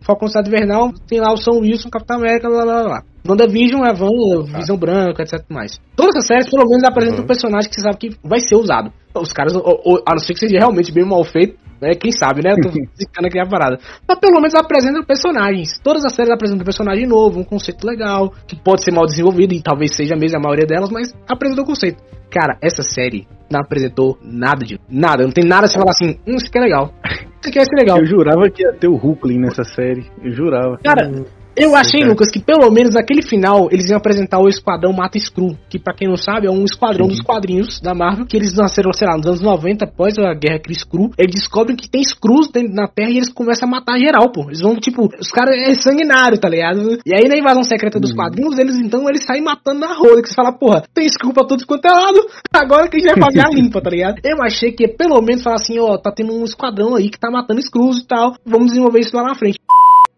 [0.00, 3.02] Falcão Cidade Invernal tem lá o São Wilson, Capitão América, blá blá blá.
[3.28, 4.78] WandaVision é Visão ah.
[4.78, 5.44] Branca, etc.
[5.50, 5.80] Mais.
[5.96, 7.24] Todas as séries, pelo menos, apresentam uhum.
[7.24, 8.92] um personagem que você sabe que vai ser usado.
[9.14, 11.94] Os caras, ou, ou, a não ser que seja realmente bem mal feito, né?
[11.94, 12.52] Quem sabe, né?
[12.52, 13.78] Eu tô ficando aqui a parada.
[14.06, 15.78] Mas pelo menos apresentam personagens.
[15.82, 19.54] Todas as séries apresentam um personagem novo, um conceito legal, que pode ser mal desenvolvido,
[19.54, 22.02] e talvez seja mesmo a maioria delas, mas apresentou o conceito.
[22.30, 24.78] Cara, essa série não apresentou nada de.
[24.88, 25.24] Nada.
[25.24, 26.92] Não tem nada a se falar assim, hum, isso aqui é legal.
[27.38, 27.98] Isso aqui vai ser legal.
[27.98, 30.10] Eu jurava que ia ter o Hulkling nessa série.
[30.24, 30.76] Eu jurava.
[30.82, 31.08] Cara,
[31.58, 35.56] eu achei, Lucas, que pelo menos naquele final eles iam apresentar o Esquadrão Mata Screw,
[35.68, 37.12] que para quem não sabe é um esquadrão Sim.
[37.12, 40.60] dos quadrinhos da Marvel, que eles nasceram, sei lá, nos anos 90, após a Guerra
[40.60, 41.10] Cris Screw.
[41.18, 44.44] Eles descobrem que tem Screws dentro na Terra e eles começam a matar geral, pô.
[44.44, 46.98] Eles vão, tipo, os caras é sanguinário, tá ligado?
[47.04, 48.16] E aí na invasão secreta dos uhum.
[48.16, 51.44] quadrinhos, eles então eles saem matando na roda, que você fala, porra, tem Screw pra
[51.44, 54.20] tudo quanto é lado, agora que a gente vai fazer a limpa, tá ligado?
[54.24, 57.30] Eu achei que pelo menos falar assim, ó, tá tendo um esquadrão aí que tá
[57.30, 59.58] matando Screws e tal, vamos desenvolver isso lá na frente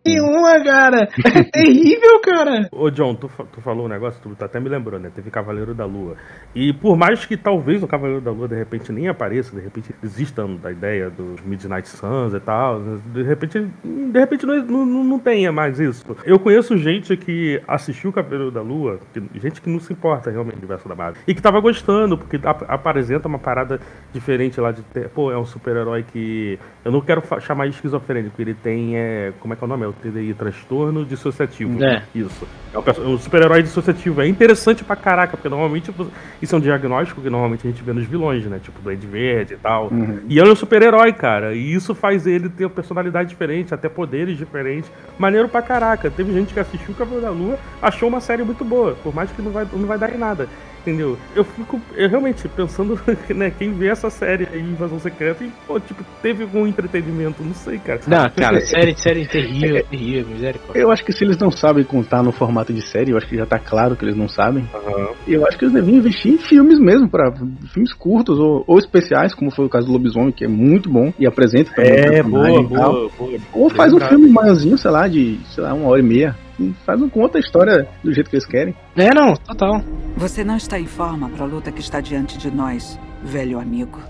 [0.04, 1.08] nenhuma, cara.
[1.34, 2.68] É terrível, cara.
[2.72, 5.10] Ô, John, tu, tu falou um negócio, tu, tu até me lembrou, né?
[5.14, 6.16] Teve Cavaleiro da Lua.
[6.54, 9.94] E por mais que talvez o Cavaleiro da Lua de repente nem apareça, de repente
[10.02, 12.80] existam da ideia dos Midnight Suns e tal,
[13.12, 16.04] de repente, de repente não, não, não tenha mais isso.
[16.24, 18.98] Eu conheço gente que assistiu o Cavaleiro da Lua,
[19.34, 22.36] gente que não se importa realmente do universo da Marvel, e que tava gostando, porque
[22.44, 23.80] ap apresenta uma parada
[24.12, 28.40] diferente lá de ter, pô, é um super-herói que eu não quero chamar de esquizofrênico,
[28.40, 29.89] ele tem, é, como é que é o nome?
[29.90, 31.82] O TDI, transtorno dissociativo.
[31.82, 32.02] É.
[32.14, 32.46] Isso.
[32.72, 34.20] É um super-herói dissociativo.
[34.20, 35.92] É interessante pra caraca, porque normalmente
[36.40, 38.60] isso é um diagnóstico que normalmente a gente vê nos vilões, né?
[38.62, 39.88] Tipo do Ed Verde e tal.
[39.90, 40.20] Uhum.
[40.28, 41.54] E ele é um super-herói, cara.
[41.54, 44.90] E isso faz ele ter uma personalidade diferente, até poderes diferentes.
[45.18, 46.10] Maneiro pra caraca.
[46.10, 49.30] Teve gente que assistiu o Cavaleiro da Lua, achou uma série muito boa, por mais
[49.32, 50.48] que não vai, não vai dar em nada.
[50.80, 51.16] Entendeu?
[51.34, 53.00] Eu fico eu realmente pensando,
[53.34, 57.54] né, quem vê essa série aí, Invasão Secreta, e, pô, tipo, teve algum entretenimento, não
[57.54, 58.00] sei, cara.
[58.06, 60.80] Não, cara, série, série terrível, terrível, misericórdia.
[60.80, 63.36] Eu acho que se eles não sabem contar no formato de série, eu acho que
[63.36, 64.68] já tá claro que eles não sabem.
[64.74, 65.14] Uhum.
[65.26, 67.32] Eu acho que eles deviam investir em filmes mesmo, para
[67.72, 71.12] filmes curtos ou, ou, especiais, como foi o caso do Lobisomem, que é muito bom
[71.18, 71.92] e apresenta também.
[71.92, 75.88] É, boa, boa, boa, Ou faz um filme maiorzinho, sei lá, de, sei lá, uma
[75.88, 76.36] hora e meia
[76.84, 78.74] faz um conta a história do jeito que eles querem.
[78.96, 79.82] É, não, total.
[80.16, 84.00] Você não está em forma para a luta que está diante de nós, velho amigo.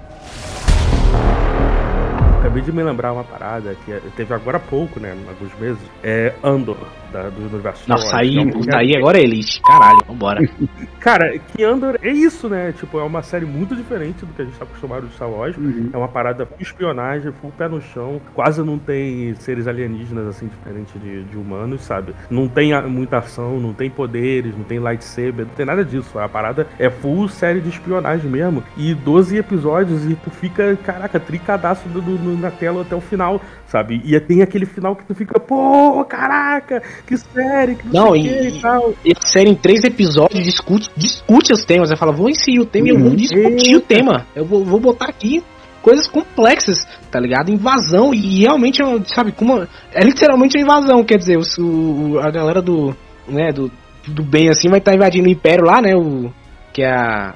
[2.51, 5.17] Acabei de me lembrar uma parada que teve agora há pouco, né?
[5.29, 5.79] Alguns meses.
[6.03, 9.61] É Andor da, do universo Nossa, aí, é aí agora é Elite.
[9.63, 10.41] Caralho, vambora.
[10.99, 12.73] Cara, que Andor é isso, né?
[12.73, 15.57] Tipo, é uma série muito diferente do que a gente tá acostumado de Star Wars.
[15.57, 15.91] Uhum.
[15.93, 18.21] É uma parada full espionagem, full pé no chão.
[18.35, 22.15] Quase não tem seres alienígenas, assim, diferente de, de humanos, sabe?
[22.29, 26.19] Não tem muita ação, não tem poderes, não tem lightsaber, não tem nada disso.
[26.19, 28.63] A parada é full série de espionagem mesmo.
[28.77, 33.40] E 12 episódios e tu fica, caraca, tricadaço do, do, na tela até o final,
[33.66, 34.00] sabe?
[34.05, 38.61] E tem aquele final que tu fica, pô, caraca, que série, que não, e, e,
[38.61, 38.94] tal.
[39.05, 41.90] E a série em três episódios discute, discute os temas.
[41.90, 43.16] Ela fala, vou inserir o tema e eu vou uhum.
[43.16, 44.26] discutir o tema.
[44.35, 45.42] Eu vou, vou botar aqui
[45.83, 47.50] coisas complexas, tá ligado?
[47.50, 49.66] Invasão, e realmente, sabe, como.
[49.92, 52.94] É literalmente uma invasão, quer dizer, o, a galera do.
[53.29, 53.70] né, do,
[54.07, 55.94] do bem assim vai estar tá invadindo o Império lá, né?
[55.94, 56.33] O,
[56.72, 57.35] que é a,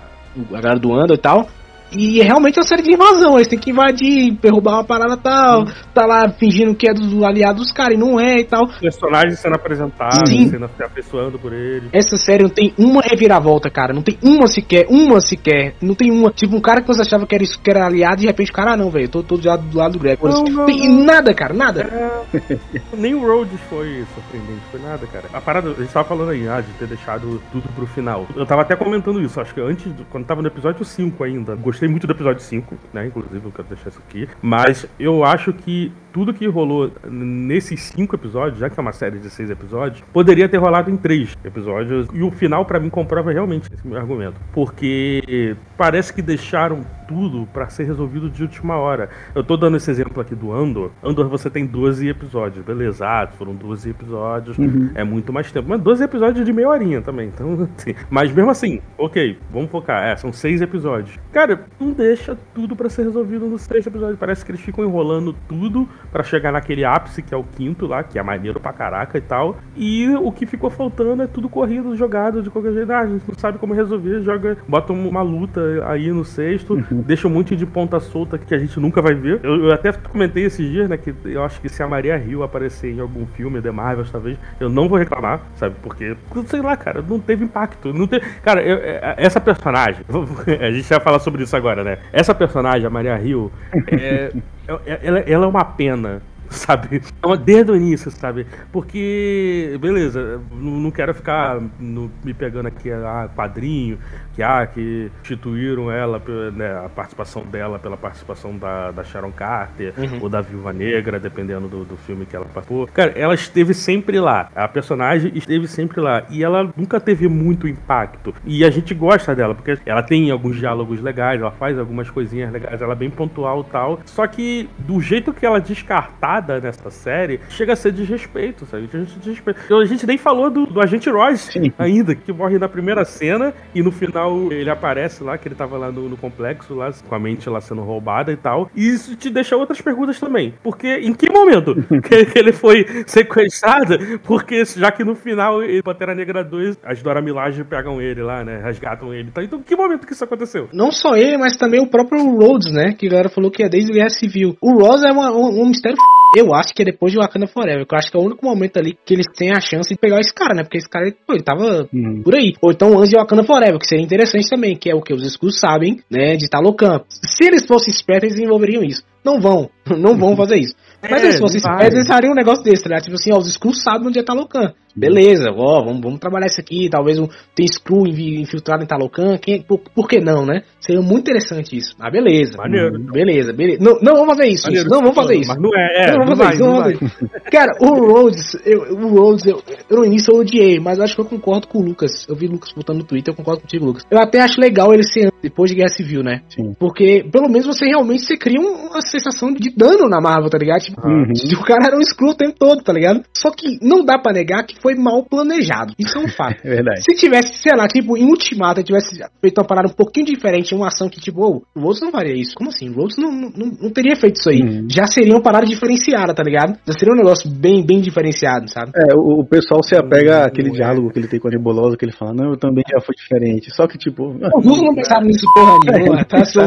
[0.52, 1.48] a galera do Andor e tal.
[1.96, 3.36] E é realmente uma série de invasão.
[3.36, 5.64] Eles têm que invadir, derrubar uma parada tal.
[5.92, 8.66] Tá lá fingindo que é dos aliados dos caras e não é e tal.
[8.80, 10.48] Personagens sendo apresentados, Sim.
[10.48, 11.88] sendo se apessoando por eles.
[11.92, 13.92] Essa série não tem uma reviravolta, cara.
[13.92, 15.74] Não tem uma sequer, uma sequer.
[15.80, 16.30] Não tem uma.
[16.30, 18.72] Tipo, um cara que você achava que era, que era aliado e de repente, cara,
[18.72, 19.08] ah, não, velho.
[19.08, 20.18] Tô todo do, do lado do Greg.
[20.22, 21.04] Não, não, tem não.
[21.04, 21.82] nada, cara, nada.
[21.82, 22.58] É...
[22.96, 25.24] Nem o Rhodes foi surpreendente, foi nada, cara.
[25.32, 28.26] A parada, a gente tava falando aí, ah, de ter deixado tudo pro final.
[28.34, 31.54] Eu tava até comentando isso, acho que antes, quando tava no episódio 5 ainda.
[31.56, 33.06] Gostei gostei muito do episódio 5, né?
[33.06, 34.28] Inclusive, eu quero deixar isso aqui.
[34.40, 39.18] Mas eu acho que tudo que rolou nesses cinco episódios, já que é uma série
[39.18, 42.06] de seis episódios, poderia ter rolado em três episódios.
[42.14, 44.40] E o final, para mim, comprova realmente esse meu argumento.
[44.52, 49.10] Porque parece que deixaram tudo para ser resolvido de última hora.
[49.34, 50.92] Eu tô dando esse exemplo aqui do Andor.
[51.02, 53.04] Andor você tem 12 episódios, beleza?
[53.04, 54.90] Ah, foram 12 episódios, uhum.
[54.94, 55.68] é muito mais tempo.
[55.68, 57.26] Mas 12 episódios de meia horinha também.
[57.26, 60.04] Então, assim, mas mesmo assim, ok, vamos focar.
[60.04, 61.18] É, são seis episódios.
[61.32, 64.16] Cara, não deixa tudo para ser resolvido nos três episódios.
[64.16, 68.02] Parece que eles ficam enrolando tudo para chegar naquele ápice que é o quinto lá,
[68.02, 69.58] que é maneiro pra caraca e tal.
[69.76, 72.92] E o que ficou faltando é tudo corrido, jogado de qualquer jeito.
[72.92, 77.02] Ah, a gente não sabe como resolver, joga, bota uma luta aí no sexto, uhum.
[77.02, 79.40] deixa um monte de ponta solta que a gente nunca vai ver.
[79.42, 82.42] Eu, eu, até comentei esses dias, né, que eu acho que se a Maria Rio
[82.42, 85.74] aparecer em algum filme The Marvel, talvez, eu não vou reclamar, sabe?
[85.82, 87.92] Porque, sei lá, cara, não teve impacto.
[87.92, 88.26] Não teve...
[88.42, 90.04] Cara, eu, é, essa personagem,
[90.60, 91.98] a gente vai falar sobre isso agora, né?
[92.12, 93.50] Essa personagem, a Maria Rio,
[93.90, 94.32] é, é,
[94.66, 96.22] ela, ela é uma pena
[96.64, 97.02] sabe?
[97.18, 98.46] Então, desde o início, sabe?
[98.72, 103.98] Porque, beleza, não quero ficar no, me pegando aqui a ah, quadrinho,
[104.34, 106.22] que ah, que instituíram ela,
[106.54, 110.20] né, a participação dela pela participação da, da Sharon Carter uhum.
[110.22, 112.86] ou da Viúva Negra, dependendo do, do filme que ela participou.
[112.88, 114.50] Cara, ela esteve sempre lá.
[114.54, 116.24] A personagem esteve sempre lá.
[116.30, 118.34] E ela nunca teve muito impacto.
[118.44, 122.52] E a gente gosta dela, porque ela tem alguns diálogos legais, ela faz algumas coisinhas
[122.52, 124.00] legais, ela é bem pontual e tal.
[124.04, 128.88] Só que do jeito que ela é descartada nessa série, chega a ser desrespeito, sabe?
[128.92, 129.60] A gente, desrespeito.
[129.64, 131.72] Então, a gente nem falou do, do agente Sim.
[131.78, 135.76] ainda, que morre na primeira cena e no final ele aparece lá, que ele tava
[135.76, 138.70] lá no, no, complexo, lá, com a mente lá sendo roubada e tal.
[138.74, 140.54] E isso te deixa outras perguntas também.
[140.62, 143.96] Porque em que momento que, que ele foi sequestrado?
[144.24, 148.44] Porque já que no final, ele, Pantera Negra 2, as Dora Milaje pegam ele lá,
[148.44, 148.60] né?
[148.62, 149.28] Resgatam ele.
[149.28, 150.68] Então, então, em que momento que isso aconteceu?
[150.72, 152.94] Não só ele, mas também o próprio Rhodes, né?
[152.98, 154.56] Que a galera falou que é desde a Guerra Civil.
[154.60, 155.96] O Rhodes é uma, um, um mistério
[156.34, 157.86] eu acho que é depois de Wakanda Forever.
[157.90, 160.20] Eu acho que é o único momento ali que eles têm a chance de pegar
[160.20, 160.62] esse cara, né?
[160.62, 162.22] Porque esse cara, pô, ele tava uhum.
[162.22, 162.52] por aí.
[162.60, 165.24] Ou então antes de Wakanda Forever, que seria interessante também, que é o que os
[165.24, 166.36] escudos sabem, né?
[166.36, 167.00] De Talocan.
[167.08, 169.02] Se eles fossem espertos, eles desenvolveriam isso.
[169.24, 170.74] Não vão, não vão fazer isso.
[171.10, 172.96] Mas é, espertos, eles fariam um negócio desse, né?
[173.00, 174.72] Tipo assim, ó, os escudos sabem onde é Talocan.
[174.96, 176.88] Beleza, ó, vamos, vamos trabalhar isso aqui.
[176.88, 179.36] Talvez um, tem Screw infiltrado em Talocan.
[179.38, 180.62] Quem, por, por que não, né?
[180.78, 181.96] Seria muito interessante isso.
[181.98, 182.56] Ah, beleza.
[182.56, 182.92] Maneiro.
[183.12, 183.82] Beleza, beleza.
[183.82, 184.66] Não, não vamos fazer isso.
[184.66, 185.48] Maneiro, não vamos fazer isso.
[185.48, 186.64] Mas não é, é não vamos fazer isso.
[186.64, 187.30] Não vamos fazer isso.
[187.50, 191.20] Cara, o Rhodes, eu, o Rhodes, eu, eu, no início eu odiei, mas acho que
[191.20, 192.24] eu concordo com o Lucas.
[192.28, 194.04] Eu vi o Lucas botando no Twitter, eu concordo contigo, Lucas.
[194.08, 196.42] Eu até acho legal ele ser depois de Guerra Civil, né?
[196.48, 196.72] Sim.
[196.78, 200.82] Porque, pelo menos, você realmente você cria uma sensação de acreditando na Marvel, tá ligado?
[200.82, 201.32] Tipo, Uhum.
[201.60, 203.22] o cara era um screw o tempo todo, tá ligado?
[203.32, 205.94] Só que não dá pra negar que foi mal planejado.
[205.98, 206.54] Isso é um fato.
[206.64, 207.02] É verdade.
[207.02, 210.86] Se tivesse, sei lá, tipo, em Ultimato, tivesse feito uma parada um pouquinho diferente, uma
[210.88, 212.54] ação que, tipo, ô, o Rhodes não faria isso.
[212.54, 212.88] Como assim?
[212.88, 214.62] O Rhodes não, não, não teria feito isso aí.
[214.62, 214.86] Uhum.
[214.90, 216.78] Já seria uma parada diferenciada, tá ligado?
[216.86, 218.92] Já seria um negócio bem, bem diferenciado, sabe?
[218.96, 222.04] É, o, o pessoal se apega àquele diálogo que ele tem com a Nebulosa, que
[222.04, 223.70] ele fala, não, eu também já fui diferente.
[223.74, 226.44] Só que, tipo, O Hulk não pensava nisso porra nenhuma, tá?
[226.44, 226.60] Só-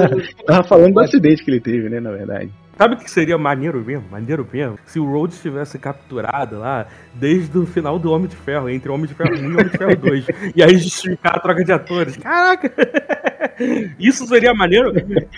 [0.45, 2.51] tava falando do acidente que ele teve, né, na verdade.
[2.77, 4.05] Sabe o que seria maneiro mesmo?
[4.11, 4.77] Maneiro mesmo?
[4.85, 8.93] Se o Rhodes tivesse capturado lá desde o final do Homem de Ferro, entre o
[8.93, 10.25] Homem de Ferro 1 e o Homem de Ferro 2.
[10.55, 12.17] e aí justificar a troca de atores.
[12.17, 12.71] Caraca!
[13.99, 14.91] Isso seria maneiro.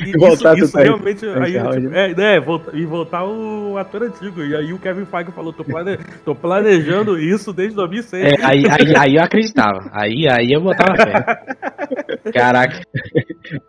[0.06, 1.20] E Voltar isso, isso realmente.
[1.20, 4.44] Time Aí, tipo, é, é, volta- e voltar o ator antigo.
[4.44, 8.26] E aí o Kevin Feige falou: tô, plane- tô planejando isso desde 2006.
[8.26, 9.90] É, aí, aí, aí eu acreditava.
[9.94, 12.32] Aí, aí eu botava fé.
[12.34, 12.82] Caraca.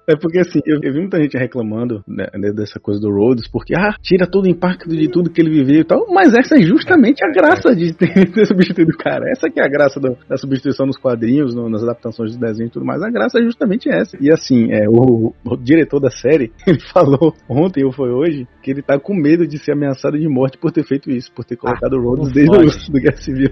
[0.09, 3.49] É porque assim, eu, eu vi muita gente reclamando né, né, dessa coisa do Rhodes,
[3.51, 6.57] porque ah, tira todo o impacto de tudo que ele viveu e tal, mas essa
[6.57, 9.29] é justamente a graça de ter, ter substituído o cara.
[9.31, 12.69] Essa que é a graça do- da substituição nos quadrinhos, no- nas adaptações de desenho
[12.69, 13.03] e tudo mais.
[13.03, 14.17] A graça é justamente essa.
[14.21, 18.71] E assim, é, o, o diretor da série, ele falou ontem ou foi hoje, que
[18.71, 21.57] ele tá com medo de ser ameaçado de morte por ter feito isso, por ter
[21.57, 23.51] colocado o Rhodes desde o do Guerra Civil.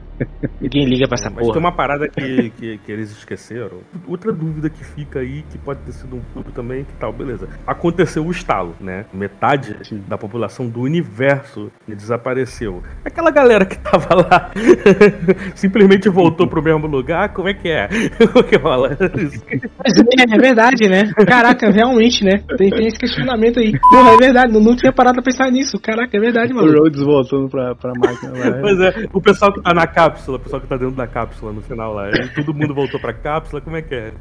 [0.61, 1.59] Ninguém liga pra essa Mas tem porra.
[1.61, 3.79] uma parada que, que, que eles esqueceram.
[4.07, 7.49] Outra dúvida que fica aí, que pode ter sido um pouco também, que tal, beleza.
[7.67, 9.05] Aconteceu o estalo, né?
[9.13, 9.77] Metade
[10.07, 12.83] da população do universo desapareceu.
[13.05, 14.51] Aquela galera que tava lá
[15.55, 17.89] simplesmente voltou pro mesmo lugar, como é que é?
[18.39, 18.97] O que rola?
[18.99, 21.13] Mas é, é verdade, né?
[21.27, 22.43] Caraca, realmente, né?
[22.57, 23.73] Tem, tem esse questionamento aí.
[23.91, 25.79] Porra, é verdade, não, não tinha parado pra pensar nisso.
[25.81, 26.73] Caraca, é verdade, O mano.
[26.79, 28.59] Rhodes voltando pra, pra máquina lá.
[28.61, 31.53] Pois é, o pessoal que tá na cápsula, o pessoal que tá dentro da cápsula
[31.53, 34.13] no final lá, todo mundo voltou pra cápsula, como é que é?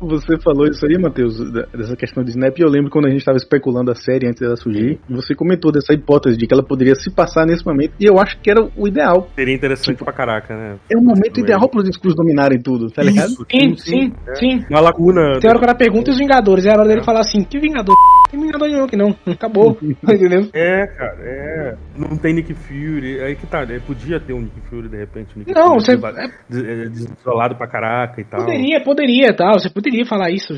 [0.00, 3.08] Você falou isso aí, Matheus, da- dessa questão de Snap, e eu lembro quando a
[3.08, 6.52] gente estava especulando a série antes dela surgir, e você comentou dessa hipótese de que
[6.52, 9.28] ela poderia se passar nesse momento, e eu acho que era o ideal.
[9.36, 10.76] Seria interessante pra caraca, né?
[10.92, 13.28] É o momento ideal para os Skrulls dominarem tudo, tá ligado?
[13.30, 14.64] Isso, Sim, sim, sim.
[14.68, 15.38] Uma lacuna.
[15.40, 17.58] Tem hora que ela pergunta e os Vingadores, é a hora dele falar assim, que
[17.60, 17.94] Vingador?
[18.30, 20.48] Tem Vingador nenhum aqui não, acabou, entendeu?
[20.52, 21.74] É, cara, é.
[21.96, 23.20] Não tem Nick Fury.
[23.20, 23.80] Aí que tá, né?
[23.86, 25.28] Podia ter um Nick Fury de repente.
[25.36, 28.40] Um Nick Não, Fury você- é, desolado pra caraca e tal.
[28.40, 30.54] Poderia, poderia, tal, você poderia falar isso,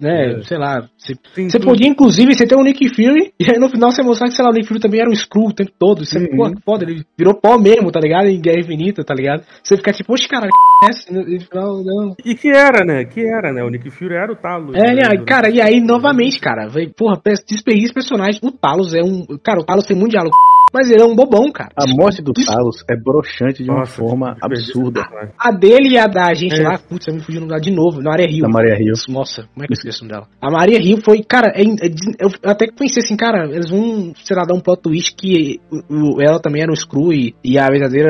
[0.00, 0.42] né, É.
[0.42, 1.70] sei lá, você, Tem você tudo.
[1.70, 4.44] podia inclusive, você ter um Nick Fury, e aí no final você mostrar que, sei
[4.44, 6.36] lá, o Nick Fury também era um Skrull o tempo todo, é, Uhum.
[6.36, 9.76] pô, que foda, ele virou pó mesmo, tá ligado, em Guerra Infinita, tá ligado, você
[9.76, 11.12] fica tipo, oxe, caralho, que é?
[11.12, 13.04] E no final, não, E que era, né?
[13.04, 13.62] Que era, né?
[13.62, 14.74] O Nick Fury era o Talos.
[14.74, 15.02] É, né?
[15.02, 18.40] né, cara, e aí, novamente, cara, vai, porra, esse personagem.
[18.42, 19.24] O Talos é um.
[19.42, 20.34] Cara, o Talos tem muito diálogo,
[20.72, 21.70] mas ele é um bobão, cara.
[21.76, 25.02] A morte do Talos é broxante de uma Nossa, forma absurda.
[25.38, 26.62] A dele e a da gente É.
[26.68, 28.42] lá, putz, eu me fugi no lugar de novo, na Maria Rio.
[28.42, 28.92] Da Maria Rio.
[29.08, 30.28] Nossa, como é que eu esqueço o nome dela?
[30.40, 34.36] A Maria Rio foi, cara, é, é eu até pensei assim, cara, eles vão, sei
[34.36, 37.58] lá, dar um plot twist que o- o- ela também era um Screw e, e
[37.58, 38.08] a verdadeira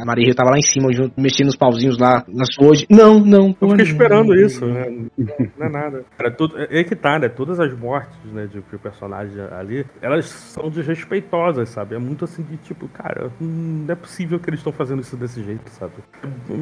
[0.00, 2.86] a Maria Rio tava lá em cima, junto, mexendo nos pauzinhos lá na sua hoje.
[2.90, 3.54] Não, não.
[3.60, 4.86] Eu fiquei esperando isso, né?
[4.88, 5.26] Não,
[5.58, 6.04] não é nada.
[6.16, 7.28] Cara, tudo, é é que tá, né?
[7.28, 11.95] Todas as mortes, né, de, de personagem ali, elas são desrespeitosas, sabe?
[11.96, 15.16] É muito assim de tipo, cara, hum, não é possível que eles estão fazendo isso
[15.16, 15.94] desse jeito, sabe?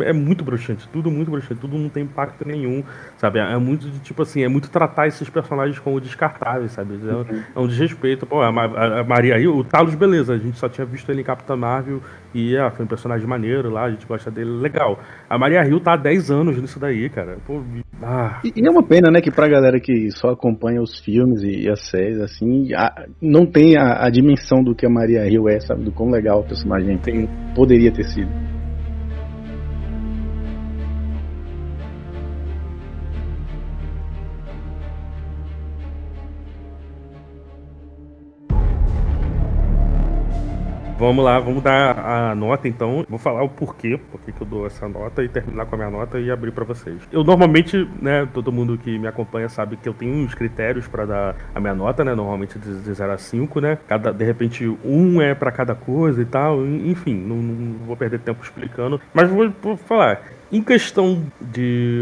[0.04, 2.82] É muito broxante, tudo muito broxante, tudo não tem impacto nenhum,
[3.16, 3.38] sabe?
[3.40, 6.94] É muito de tipo assim, é muito tratar esses personagens como descartáveis, sabe?
[7.06, 8.26] É, um- é um desrespeito.
[8.26, 11.20] Pô, a, a- a Maria aí, o Talos, beleza, a gente só tinha visto ele
[11.20, 12.00] em Capitã Marvel
[12.34, 14.98] e ah, foi um personagem maneiro lá, a gente gosta dele, legal.
[15.28, 17.38] A Maria Hill tá há 10 anos nisso daí, cara.
[17.46, 17.62] Pô,
[18.02, 21.42] ah, E, e é uma pena, né, que pra galera que só acompanha os filmes
[21.42, 25.48] e, as séries, assim, a- não tem a, a dimensão do que a Maria Hill
[25.48, 25.84] é, sabe?
[25.84, 28.30] Do quão legal o personagem tem, poderia ter sido.
[40.96, 43.04] Vamos lá, vamos dar a nota então.
[43.08, 45.90] Vou falar o porquê, porque que eu dou essa nota e terminar com a minha
[45.90, 47.02] nota e abrir pra vocês.
[47.10, 51.04] Eu normalmente, né, todo mundo que me acompanha sabe que eu tenho uns critérios pra
[51.04, 53.78] dar a minha nota, né, normalmente de, de 0 a 5, né?
[53.88, 58.20] Cada, de repente um é pra cada coisa e tal, enfim, não, não vou perder
[58.20, 60.22] tempo explicando, mas vou, vou falar.
[60.54, 62.00] Em questão de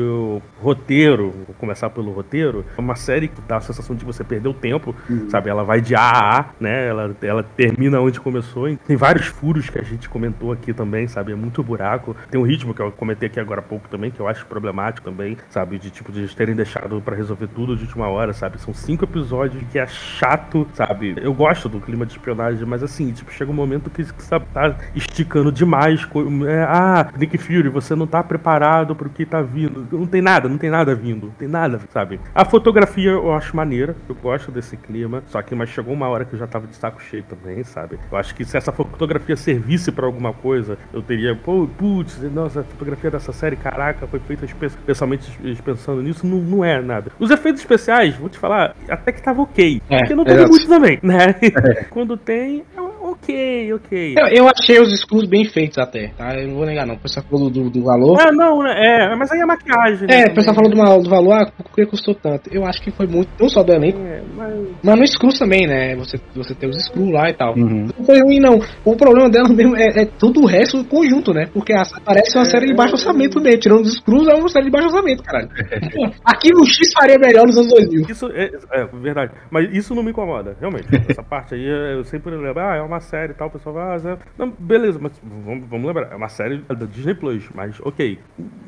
[0.60, 4.46] roteiro, vou começar pelo roteiro, é uma série que dá a sensação de você perder
[4.46, 4.94] o tempo,
[5.30, 5.48] sabe?
[5.48, 6.86] Ela vai de A a A, né?
[6.86, 8.68] Ela, ela termina onde começou.
[8.86, 11.32] Tem vários furos que a gente comentou aqui também, sabe?
[11.32, 12.14] É muito buraco.
[12.30, 15.10] Tem um ritmo que eu comentei aqui agora há pouco também, que eu acho problemático
[15.10, 15.78] também, sabe?
[15.78, 18.60] De tipo, de eles terem deixado pra resolver tudo de última hora, sabe?
[18.60, 21.14] São cinco episódios que é chato, sabe?
[21.16, 24.76] Eu gosto do clima de espionagem, mas assim, tipo, chega um momento que, sabe, tá
[24.94, 26.06] esticando demais.
[26.46, 29.87] É, ah, Nick Fury, você não tá preparado preparado pro que tá vindo.
[29.92, 31.26] Não tem nada, não tem nada vindo.
[31.26, 32.20] Não tem nada, sabe?
[32.35, 33.94] A fotografia eu acho maneira.
[34.09, 35.22] Eu gosto desse clima.
[35.28, 37.98] Só que mas chegou uma hora que eu já tava de saco cheio também, sabe?
[38.11, 42.61] Eu acho que se essa fotografia servisse para alguma coisa, eu teria, pô, putz, nossa,
[42.61, 45.31] a fotografia dessa série, caraca, foi feita especialmente
[45.64, 46.26] pensando nisso.
[46.26, 47.12] Não, não é nada.
[47.20, 49.81] Os efeitos especiais, vou te falar, até que tava ok.
[49.88, 51.37] É, porque não teve muito também, né?
[51.62, 51.85] É.
[51.85, 52.81] Quando tem, é
[53.12, 54.14] ok, ok.
[54.16, 56.35] Eu, eu, achei os escudos bem feitos até, tá?
[56.35, 56.94] Eu não vou negar, não.
[56.94, 58.18] O pessoal falou do, do valor.
[58.20, 58.72] Ah, não, né?
[58.77, 60.07] É, mas aí é maquiagem.
[60.09, 62.51] Né, é, o pessoal falou do, do valor, ah, por que custou tanto?
[62.53, 64.55] Eu acho que foi muito, não só do elenco, é, mas...
[64.83, 65.94] mas no Screws também, né?
[65.96, 67.55] Você, você tem os Screws lá e tal.
[67.57, 67.88] Uhum.
[67.96, 68.61] Não foi ruim, não.
[68.85, 71.46] O problema dela mesmo é, é todo o resto do conjunto, né?
[71.53, 73.61] Porque a, parece uma é, série de baixo orçamento mesmo.
[73.61, 75.48] Tirando os Screws, é uma série de baixo orçamento, caralho.
[76.25, 78.07] Aqui no X faria melhor nos anos 2000.
[78.09, 79.33] Isso é, é verdade.
[79.51, 80.88] Mas isso não me incomoda, realmente.
[81.09, 83.96] Essa parte aí eu sempre lembro, ah, é uma série e tal, o pessoal vai.
[83.96, 88.18] Ah, não, beleza, mas vamos, vamos, lembrar, é uma série da Disney Plus, mas ok.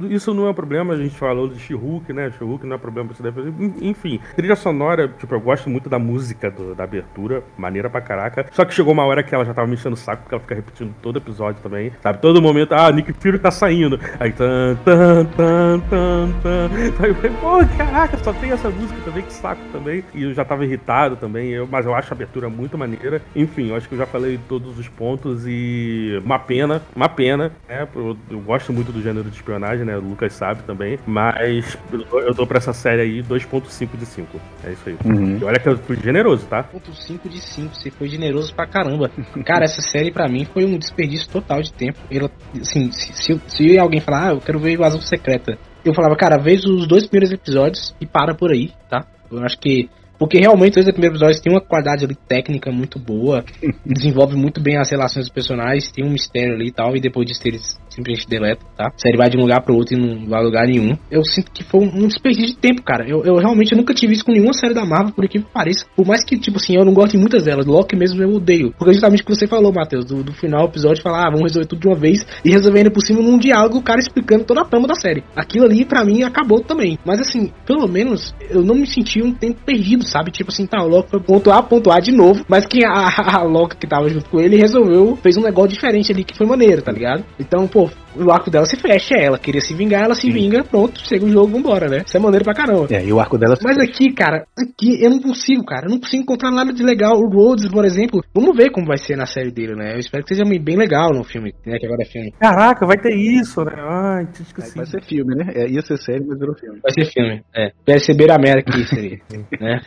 [0.02, 2.30] Isso não é um problema, a gente falou de She-Hulk, né?
[2.32, 5.98] She-Hulk não é problema pra você deve Enfim, trilha sonora, tipo, eu gosto muito da
[5.98, 8.46] música do, da abertura, maneira pra caraca.
[8.52, 10.42] Só que chegou uma hora que ela já tava me enchendo o saco, porque ela
[10.42, 12.18] fica repetindo todo episódio também, sabe?
[12.18, 13.98] Todo momento, ah, Nick Fury tá saindo.
[14.18, 16.70] Aí, tan, tan, tan, tan, tan.
[17.00, 20.04] Aí eu falei, pô, caraca, só tem essa música também, que saco também.
[20.14, 23.22] E eu já tava irritado também, eu, mas eu acho a abertura muito maneira.
[23.34, 27.52] Enfim, eu acho que eu já falei todos os pontos e uma pena, uma pena,
[27.68, 27.86] né?
[27.94, 29.96] Eu, eu gosto muito do gênero de espionagem, né?
[29.96, 34.40] O Lucas sabe também, mas eu dou pra essa série aí 2.5 de 5.
[34.64, 34.96] É isso aí.
[35.04, 35.38] Uhum.
[35.38, 36.64] E olha que eu fui generoso, tá?
[36.64, 39.10] 2.5 de 5, você foi generoso pra caramba.
[39.44, 41.98] Cara, essa série pra mim foi um desperdício total de tempo.
[42.10, 46.16] Ela, assim, se, se, se alguém falar, ah, eu quero ver Invasão Secreta, eu falava,
[46.16, 49.06] cara, veja os dois primeiros episódios e para por aí, tá?
[49.30, 53.44] Eu acho que porque realmente os primeiros episódios têm uma qualidade ali técnica muito boa,
[53.84, 57.26] desenvolve muito bem as relações dos personagens, tem um mistério ali e tal, e depois
[57.26, 58.88] disso eles simplesmente deletam, tá?
[58.88, 60.96] A série vai de um lugar pro outro e não vai a lugar nenhum.
[61.10, 63.08] Eu sinto que foi um desperdício de tempo, cara.
[63.08, 65.86] Eu, eu realmente nunca tive isso com nenhuma série da Marvel, por que pareça.
[65.96, 67.66] Por mais que, tipo assim, eu não gosto de muitas delas.
[67.66, 68.72] Loki mesmo eu odeio.
[68.76, 71.42] Porque justamente o que você falou, Matheus, do, do final do episódio, falar, ah, vamos
[71.42, 74.62] resolver tudo de uma vez, e resolvendo por cima num diálogo, o cara explicando toda
[74.62, 75.22] a trama da série.
[75.36, 76.98] Aquilo ali, pra mim, acabou também.
[77.04, 80.30] Mas assim, pelo menos, eu não me senti um tempo perdido, sabe?
[80.30, 82.90] Tipo assim, tá, o Loki foi ponto A, ponto A de novo, mas quem a,
[82.90, 86.36] a, a Loki que tava junto com ele resolveu, fez um negócio diferente ali que
[86.36, 87.24] foi maneiro, tá ligado?
[87.38, 90.32] Então, pô, o arco dela se fecha, ela queria se vingar, ela se Sim.
[90.32, 92.02] vinga, pronto, chega o jogo, vambora, né?
[92.06, 92.86] Isso é maneiro pra caramba.
[92.90, 96.00] É, e o arco dela Mas aqui, cara, aqui eu não consigo, cara, eu não
[96.00, 97.14] consigo encontrar nada de legal.
[97.14, 99.94] O Rhodes, por exemplo, vamos ver como vai ser na série dele, né?
[99.94, 101.78] Eu espero que seja bem legal no filme, né?
[101.78, 102.32] Que agora é filme.
[102.38, 103.72] Caraca, vai ter isso, né?
[103.76, 104.76] Ai, esqueci.
[104.76, 105.52] Vai ser filme, né?
[105.54, 106.80] É, ia ser série, mas virou filme.
[106.82, 107.98] Vai ser filme, é.
[107.98, 109.18] Ser Beira América isso aí,
[109.60, 109.80] né?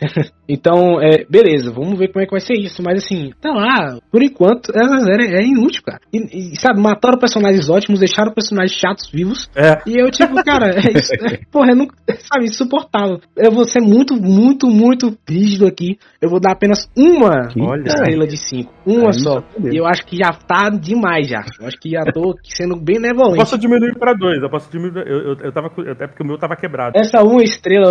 [0.48, 2.82] Então, é, beleza, vamos ver como é que vai ser isso.
[2.82, 6.00] Mas assim, tá lá, por enquanto, essa série é inútil, cara.
[6.12, 9.48] E, e sabe, mataram personagens ótimos, deixaram personagens chatos vivos.
[9.56, 9.78] É.
[9.86, 11.86] E eu, tipo, cara, é isso, é, porra, eu não,
[12.18, 13.20] sabe, insuportável.
[13.36, 15.98] Eu vou ser muito, muito, muito rígido aqui.
[16.20, 18.72] Eu vou dar apenas uma Olha, estrela de cinco.
[18.84, 19.42] Uma só.
[19.70, 21.44] E eu acho que já tá demais já.
[21.60, 23.38] Eu acho que já tô sendo bem nevolente.
[23.38, 24.42] Eu posso diminuir pra dois.
[24.42, 25.06] Eu posso diminuir.
[25.06, 25.68] Eu, eu, eu tava.
[25.68, 26.92] Até porque o meu tava quebrado.
[26.96, 27.86] Essa uma estrela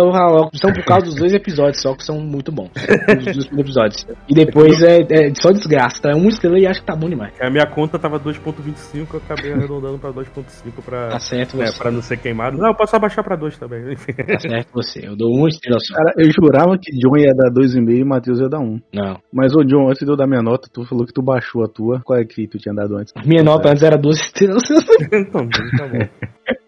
[0.54, 2.70] são por causa dos dois episódios só, que são muito bons.
[2.74, 4.06] Os dois episódios.
[4.28, 6.02] E depois é, é só desgraça.
[6.02, 6.14] Tá?
[6.14, 7.32] Uma estrela e acho que tá bom demais.
[7.40, 11.08] A minha conta tava 2.25, eu acabei arredondando pra 2.5 pra.
[11.08, 11.74] Tá certo, é, você.
[11.74, 12.58] É, pra não ser queimado.
[12.58, 13.92] Não, eu posso abaixar pra 2 também.
[13.92, 14.12] Enfim.
[14.12, 15.06] Tá certo você.
[15.06, 15.94] Eu dou uma estrela só.
[15.94, 18.62] Cara, eu jurava que John ia dar 2,5 e Matheus ia dar 1.
[18.62, 18.80] Um.
[18.92, 19.20] Não.
[19.32, 21.68] Mas, ô John, antes de eu dar minha nota, tu falou que tu baixou a
[21.68, 22.00] tua.
[22.04, 23.12] Qual é que tu tinha dado antes?
[23.24, 24.62] Minha nota antes era 12 estrelas.
[25.12, 26.58] então, tá bom.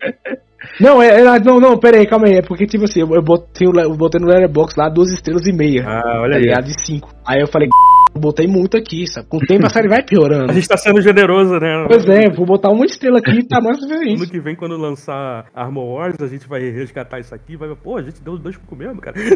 [0.78, 2.38] Não, é, é, não, não, pera aí, calma aí.
[2.38, 5.52] É porque, tipo assim, eu, eu, botei, eu botei no Letterboxd lá duas estrelas e
[5.52, 5.84] meia.
[5.86, 6.64] Ah, olha tá aí.
[6.64, 7.08] De cinco.
[7.26, 7.68] Aí eu falei,
[8.14, 9.28] botei muito aqui, sabe?
[9.28, 10.50] Com o tempo a série vai piorando.
[10.50, 11.86] A gente tá sendo generoso, né?
[11.86, 14.20] Pois é, vou botar uma estrela aqui e tá mais diferente.
[14.20, 17.98] Ano que vem, quando lançar Armor Wars, a gente vai resgatar isso aqui vai pô,
[17.98, 19.16] a gente deu dois pro mesmo, cara.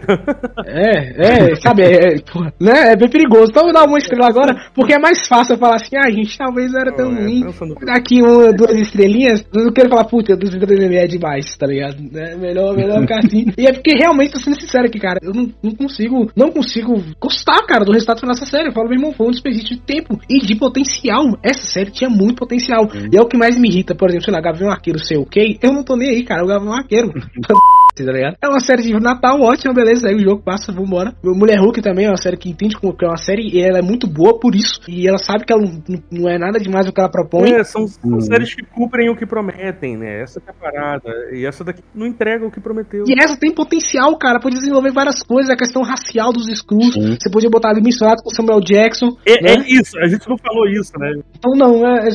[0.66, 2.92] É, é, sabe, é, é, porra, né?
[2.92, 3.50] É bem perigoso.
[3.50, 6.06] Então eu vou dar uma estrela agora, porque é mais fácil eu falar assim, ah,
[6.06, 7.44] a gente talvez não era tão oh, ruim.
[7.44, 11.66] É, Aqui uma, duas estrelinhas, eu não quero falar, puta, duas estrelinhas é demais, tá
[11.66, 11.96] ligado?
[12.16, 13.46] É melhor, melhor ficar assim.
[13.56, 16.94] E é porque realmente, tô sendo sincero aqui, cara, eu não, não consigo, não consigo
[17.20, 18.63] gostar, cara, do resultado final dessa série.
[18.64, 21.24] Eu falo, meu irmão, foi um desperdício de tempo e de potencial.
[21.42, 22.85] Essa série tinha muito potencial.
[22.85, 23.09] Hum.
[23.12, 25.59] E é o que mais me irrita, por exemplo, sei lá, Gavião Arqueiro ser ok,
[25.62, 27.12] eu não tô nem aí, cara, o Gavião Arqueiro.
[28.03, 28.37] tá ligado?
[28.42, 31.14] É uma série de Natal ótima, beleza, aí o jogo passa, vambora.
[31.22, 33.79] Mulher Hulk também é uma série que entende como que é uma série e ela
[33.79, 34.81] é muito boa por isso.
[34.88, 37.53] E ela sabe que ela não, não é nada demais o que ela propõe.
[37.53, 40.22] É, são, são séries que cumprem o que prometem, né?
[40.22, 41.11] Essa é a parada.
[41.33, 43.05] E essa daqui não entrega o que prometeu.
[43.07, 46.94] E essa tem potencial, cara, pode desenvolver várias coisas, a questão racial dos Skrulls.
[46.94, 49.16] Você podia botar ali misturado com o Samuel Samuel Jackson.
[49.26, 49.54] É, né?
[49.54, 51.12] é, isso, a gente não falou isso, né?
[51.36, 52.10] Então não, é, é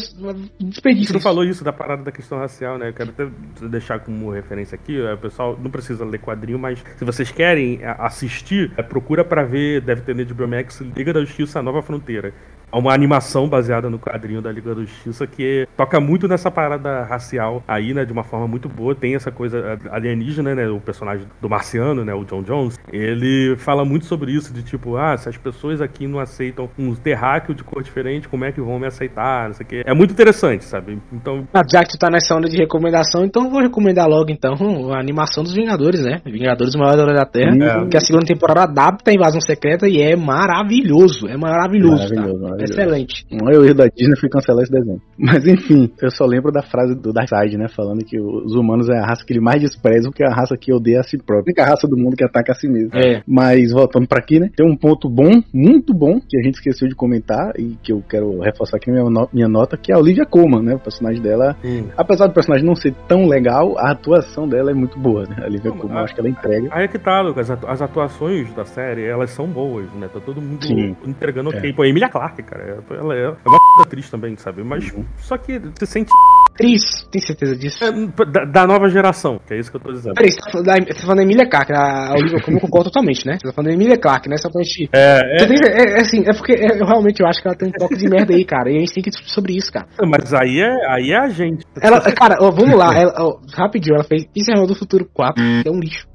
[0.60, 0.90] desperdício.
[0.90, 2.90] A gente não falou isso da parada da questão racial, né?
[2.90, 3.28] Eu quero até
[3.68, 8.72] deixar como referência aqui, o pessoal não precisa ler quadrinho, mas se vocês querem assistir,
[8.88, 12.34] procura para ver, deve ter de Max Liga da Justiça Nova Fronteira
[12.72, 17.64] uma animação baseada no quadrinho da Liga da Justiça que toca muito nessa parada racial
[17.68, 18.96] aí, né, de uma forma muito boa.
[18.96, 23.84] Tem essa coisa alienígena, né, o personagem do marciano, né, o John Jones, ele fala
[23.86, 27.64] muito sobre isso, de tipo, ah, se as pessoas aqui não aceitam um terráqueo de
[27.64, 29.84] cor diferente, como é que vão me aceitar, não sei o quê.
[29.86, 31.00] É muito interessante, sabe?
[31.12, 31.48] Então...
[31.54, 34.54] Ah, já que tu tá nessa onda de recomendação, então eu vou recomendar logo, então,
[34.94, 36.22] a animação dos Vingadores, né?
[36.26, 37.88] Vingadores Maior da Terra, é.
[37.88, 42.59] que a segunda temporada adapta a Invasão Secreta e é maravilhoso, é maravilhoso, maravilhoso, tá?
[42.64, 43.26] Excelente.
[43.32, 45.02] Um erro da Disney foi cancelar esse desenho.
[45.22, 47.68] Mas enfim, eu só lembro da frase do Darkseid, né?
[47.68, 50.56] Falando que os humanos é a raça que ele mais despreza, porque é a raça
[50.58, 51.54] que odeia a si próprio.
[51.58, 52.92] É a raça do mundo que ataca a si mesmo.
[52.98, 53.22] É.
[53.28, 54.50] Mas voltando para aqui, né?
[54.56, 58.02] Tem um ponto bom, muito bom, que a gente esqueceu de comentar e que eu
[58.10, 60.76] quero reforçar aqui na minha, minha nota, que é a Olivia Colman, né?
[60.76, 61.58] O personagem dela.
[61.66, 61.90] Hum.
[61.98, 65.36] Apesar do personagem não ser tão legal, a atuação dela é muito boa, né?
[65.42, 66.70] A Olivia Colman, eu acho que ela entrega.
[66.72, 67.52] Aí é que tá, Lucas.
[67.52, 70.08] As atuações da série, elas são boas, né?
[70.08, 70.96] Tá todo mundo Sim.
[71.06, 71.70] entregando ok.
[71.70, 71.74] É.
[71.74, 72.80] Pô, a Emilia Clarke, cara.
[72.90, 74.64] Ela é, é uma atriz também, sabe?
[74.64, 75.04] Mas uhum.
[75.18, 76.12] Só que você sente.
[76.54, 77.84] Atriz, tem certeza disso?
[77.84, 80.14] É, da, da, nova geração, que é isso que eu tô dizendo.
[80.16, 83.38] Peraí, você tá, falando da, tá da Emília Clark, a Olivia Colman concordo totalmente, né?
[83.40, 84.36] Você tá falando da Emília Clark, né?
[84.38, 84.90] Só pra gente.
[84.94, 85.44] É, é...
[85.44, 88.10] é, é assim, é porque eu realmente eu acho que ela tem um toque de
[88.10, 88.70] merda aí, cara.
[88.70, 89.88] E a gente tem que discutir sobre isso, cara.
[90.06, 91.66] Mas aí é, aí é a gente.
[91.82, 95.70] Ela, cara, ó, vamos lá, ela, ó, rapidinho, ela fez Isso do Futuro 4, que
[95.70, 96.06] é um lixo.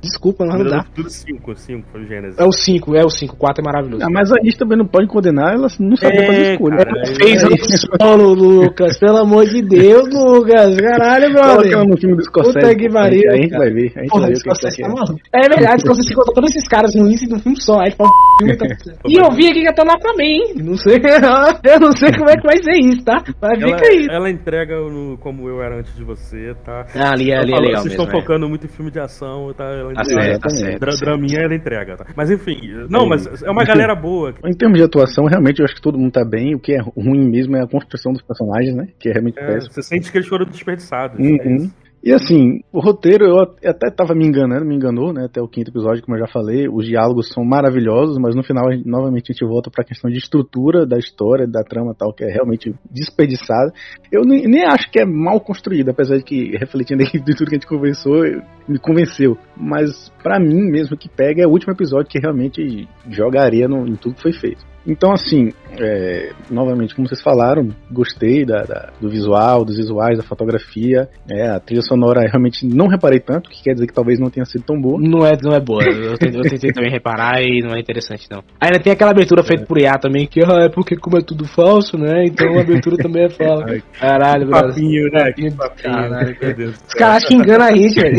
[0.00, 0.44] Desculpa.
[0.44, 0.84] Não dá.
[0.94, 2.38] Tudo 5, 5 foi o Gênesis.
[2.38, 4.04] É o 5, é o 5, 4 é maravilhoso.
[4.04, 6.74] Ah, mas a gente também não pode condenar, ela não sabe é, fazer escolha.
[6.74, 10.76] Ela fez é solo, Lucas, pelo amor de Deus, Lucas.
[10.76, 11.56] Caralho, brother.
[11.56, 12.58] Coloca ela no filme do Scorsese.
[12.58, 13.30] Puta que pariu.
[13.30, 13.92] A gente vai ver.
[13.96, 15.20] A gente Porra, vai ver Scorsese tá maluco.
[15.32, 17.80] É verdade, Scorsese conta todos esses caras no filme só.
[17.80, 18.66] Aí fala, filme tá...
[19.08, 20.54] E eu vi aqui que tá lá pra mim.
[20.62, 20.98] Não sei,
[21.64, 23.16] eu não sei como é que vai ser isso, tá?
[23.40, 24.06] Mas ela, fica aí.
[24.10, 26.86] Ela entrega no, como eu era antes de você, tá?
[26.94, 29.87] Ah, ali, ali é legal Vocês estão focando muito em filme de ação, tá?
[29.90, 30.38] Ela entrega.
[30.38, 32.06] Tá certo, Dra Draminha ela entrega, tá?
[32.16, 32.58] Mas enfim,
[32.88, 34.34] não, mas é uma galera boa.
[34.44, 36.54] Em termos de atuação, realmente eu acho que todo mundo tá bem.
[36.54, 38.88] O que é ruim mesmo é a construção dos personagens, né?
[38.98, 39.72] Que é realmente é, péssimo.
[39.72, 41.18] Você sente que eles foram desperdiçados.
[41.18, 41.36] Uhum.
[41.36, 45.24] É e assim, o roteiro eu até tava me enganando, me enganou, né?
[45.24, 46.68] Até o quinto episódio, como eu já falei.
[46.68, 50.86] Os diálogos são maravilhosos, mas no final, novamente, a gente volta pra questão de estrutura
[50.86, 53.72] da história, da trama tal, que é realmente desperdiçada.
[54.12, 57.48] Eu nem, nem acho que é mal construído, apesar de que, refletindo aqui de tudo
[57.48, 58.22] que a gente conversou,
[58.68, 59.36] me convenceu.
[59.56, 63.86] Mas para mim mesmo que pega é o último episódio que realmente joga areia no,
[63.86, 64.64] em tudo que foi feito.
[64.88, 70.24] Então, assim, é, novamente, como vocês falaram, gostei da, da, do visual, dos visuais, da
[70.24, 71.08] fotografia.
[71.30, 74.46] É, a trilha sonora realmente não reparei tanto, que quer dizer que talvez não tenha
[74.46, 74.98] sido tão boa.
[74.98, 75.84] Não é, não é boa.
[75.84, 78.42] Eu tentei, eu tentei também reparar e não é interessante, não.
[78.58, 79.66] Ainda tem aquela abertura feita é.
[79.66, 82.24] por IA também, que ah, é porque como é tudo falso, né?
[82.24, 83.82] Então a abertura também é falsa.
[84.00, 85.26] Caralho, Papinho, né?
[85.26, 86.76] Papinho, papinho, Caralho, meu Deus.
[86.88, 88.16] Os caras que enganam a gente, velho.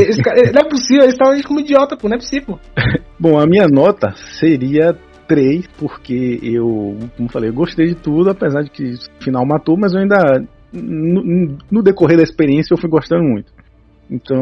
[0.53, 2.07] Não é possível, eles estão como idiota, pô.
[2.07, 2.59] Não é possível.
[3.19, 4.95] Bom, a minha nota seria
[5.29, 9.77] 3, porque eu, como falei, eu gostei de tudo, apesar de que o final matou,
[9.77, 13.51] mas eu ainda, no, no decorrer da experiência, eu fui gostando muito.
[14.09, 14.41] Então,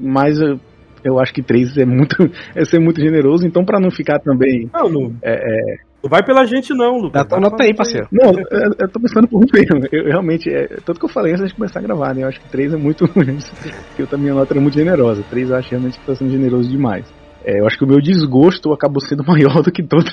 [0.00, 0.60] mas eu,
[1.04, 2.16] eu acho que 3 é muito
[2.54, 4.70] é ser muito generoso, então para não ficar também.
[4.72, 5.12] Não, não.
[5.20, 7.12] É, é, não vai pela gente, não, Lucas.
[7.12, 8.06] Dá tua nota aí, parceiro.
[8.12, 9.86] Não, eu, eu tô pensando por um mesmo.
[9.92, 12.22] Eu realmente, é, tanto que eu falei antes de começar a gravar, né?
[12.22, 13.04] Eu acho que 3 é muito.
[13.96, 15.22] que eu também a nota era muito generosa.
[15.28, 17.04] 3 eu acho realmente que tá sendo generoso demais.
[17.44, 20.04] É, eu acho que o meu desgosto acabou sendo maior do que todo,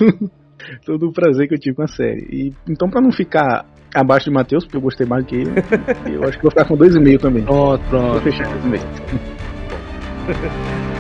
[0.86, 2.28] todo o prazer que eu tive com a série.
[2.32, 5.52] E, então, para não ficar abaixo de Matheus, porque eu gostei mais do que ele,
[6.14, 7.44] eu acho que vou ficar com 2,5 também.
[7.44, 8.12] Pronto, pronto.
[8.14, 8.82] Vou fechar 2,5.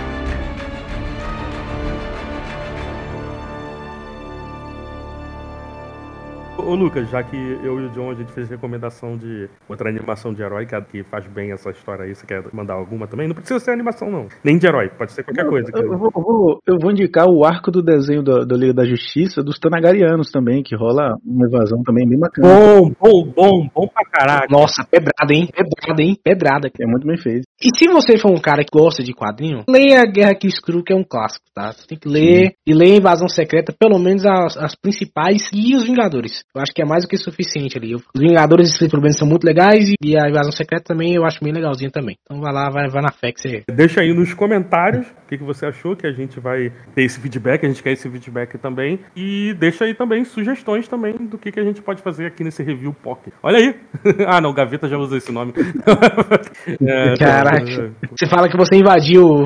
[6.68, 10.34] Ô Lucas, já que eu e o John a gente fez recomendação de outra animação
[10.34, 13.26] de herói que faz bem essa história aí, você quer mandar alguma também?
[13.26, 14.28] Não precisa ser animação, não.
[14.44, 15.72] Nem de herói, pode ser qualquer não, coisa.
[15.74, 19.42] Eu, vou, vou, eu, vou, indicar o arco do desenho da, da Liga da Justiça
[19.42, 22.50] dos Tanagarianos também, que rola uma evasão também bem bacana.
[22.50, 24.48] Bom, bom, bom, bom pra caralho.
[24.52, 25.48] Nossa, pedrada, hein?
[25.48, 26.18] Pedrada, hein?
[26.22, 26.70] Pedrada.
[26.82, 27.47] É muito bem feito.
[27.60, 30.84] E se você for um cara que gosta de quadrinho, leia a Guerra que Screw,
[30.84, 31.72] que é um clássico, tá?
[31.72, 32.54] Você tem que ler Sim.
[32.68, 36.44] e ler a Invasão Secreta, pelo menos as, as principais e os Vingadores.
[36.54, 37.96] Eu acho que é mais do que suficiente ali.
[37.96, 41.52] Os Vingadores pelo menos são muito legais e a Invasão Secreta também eu acho bem
[41.52, 42.16] legalzinho também.
[42.24, 43.64] Então vai lá, vai, vai na fé que você.
[43.72, 47.20] Deixa aí nos comentários o que, que você achou, que a gente vai ter esse
[47.20, 49.00] feedback, a gente quer esse feedback também.
[49.16, 52.62] E deixa aí também sugestões também do que, que a gente pode fazer aqui nesse
[52.62, 53.34] review POC.
[53.42, 53.76] Olha aí!
[54.28, 55.54] ah, não, Gaveta já usou esse nome.
[56.86, 57.16] é,
[57.50, 57.96] Caraca.
[58.18, 59.46] Você fala que você invadiu o,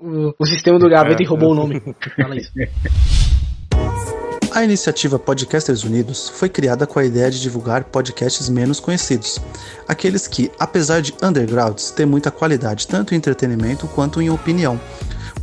[0.00, 1.52] o, o sistema do Gaveta é, e roubou é.
[1.52, 1.82] o nome.
[2.16, 2.50] Fala isso.
[4.50, 9.38] A iniciativa Podcasters Unidos foi criada com a ideia de divulgar podcasts menos conhecidos,
[9.86, 14.80] aqueles que, apesar de undergrounds, têm muita qualidade tanto em entretenimento quanto em opinião.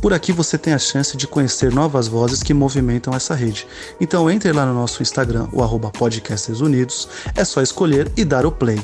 [0.02, 3.66] Por aqui você tem a chance de conhecer novas vozes que movimentam essa rede.
[4.00, 8.44] Então entre lá no nosso Instagram, o arroba Podcasters Unidos, é só escolher e dar
[8.44, 8.78] o play.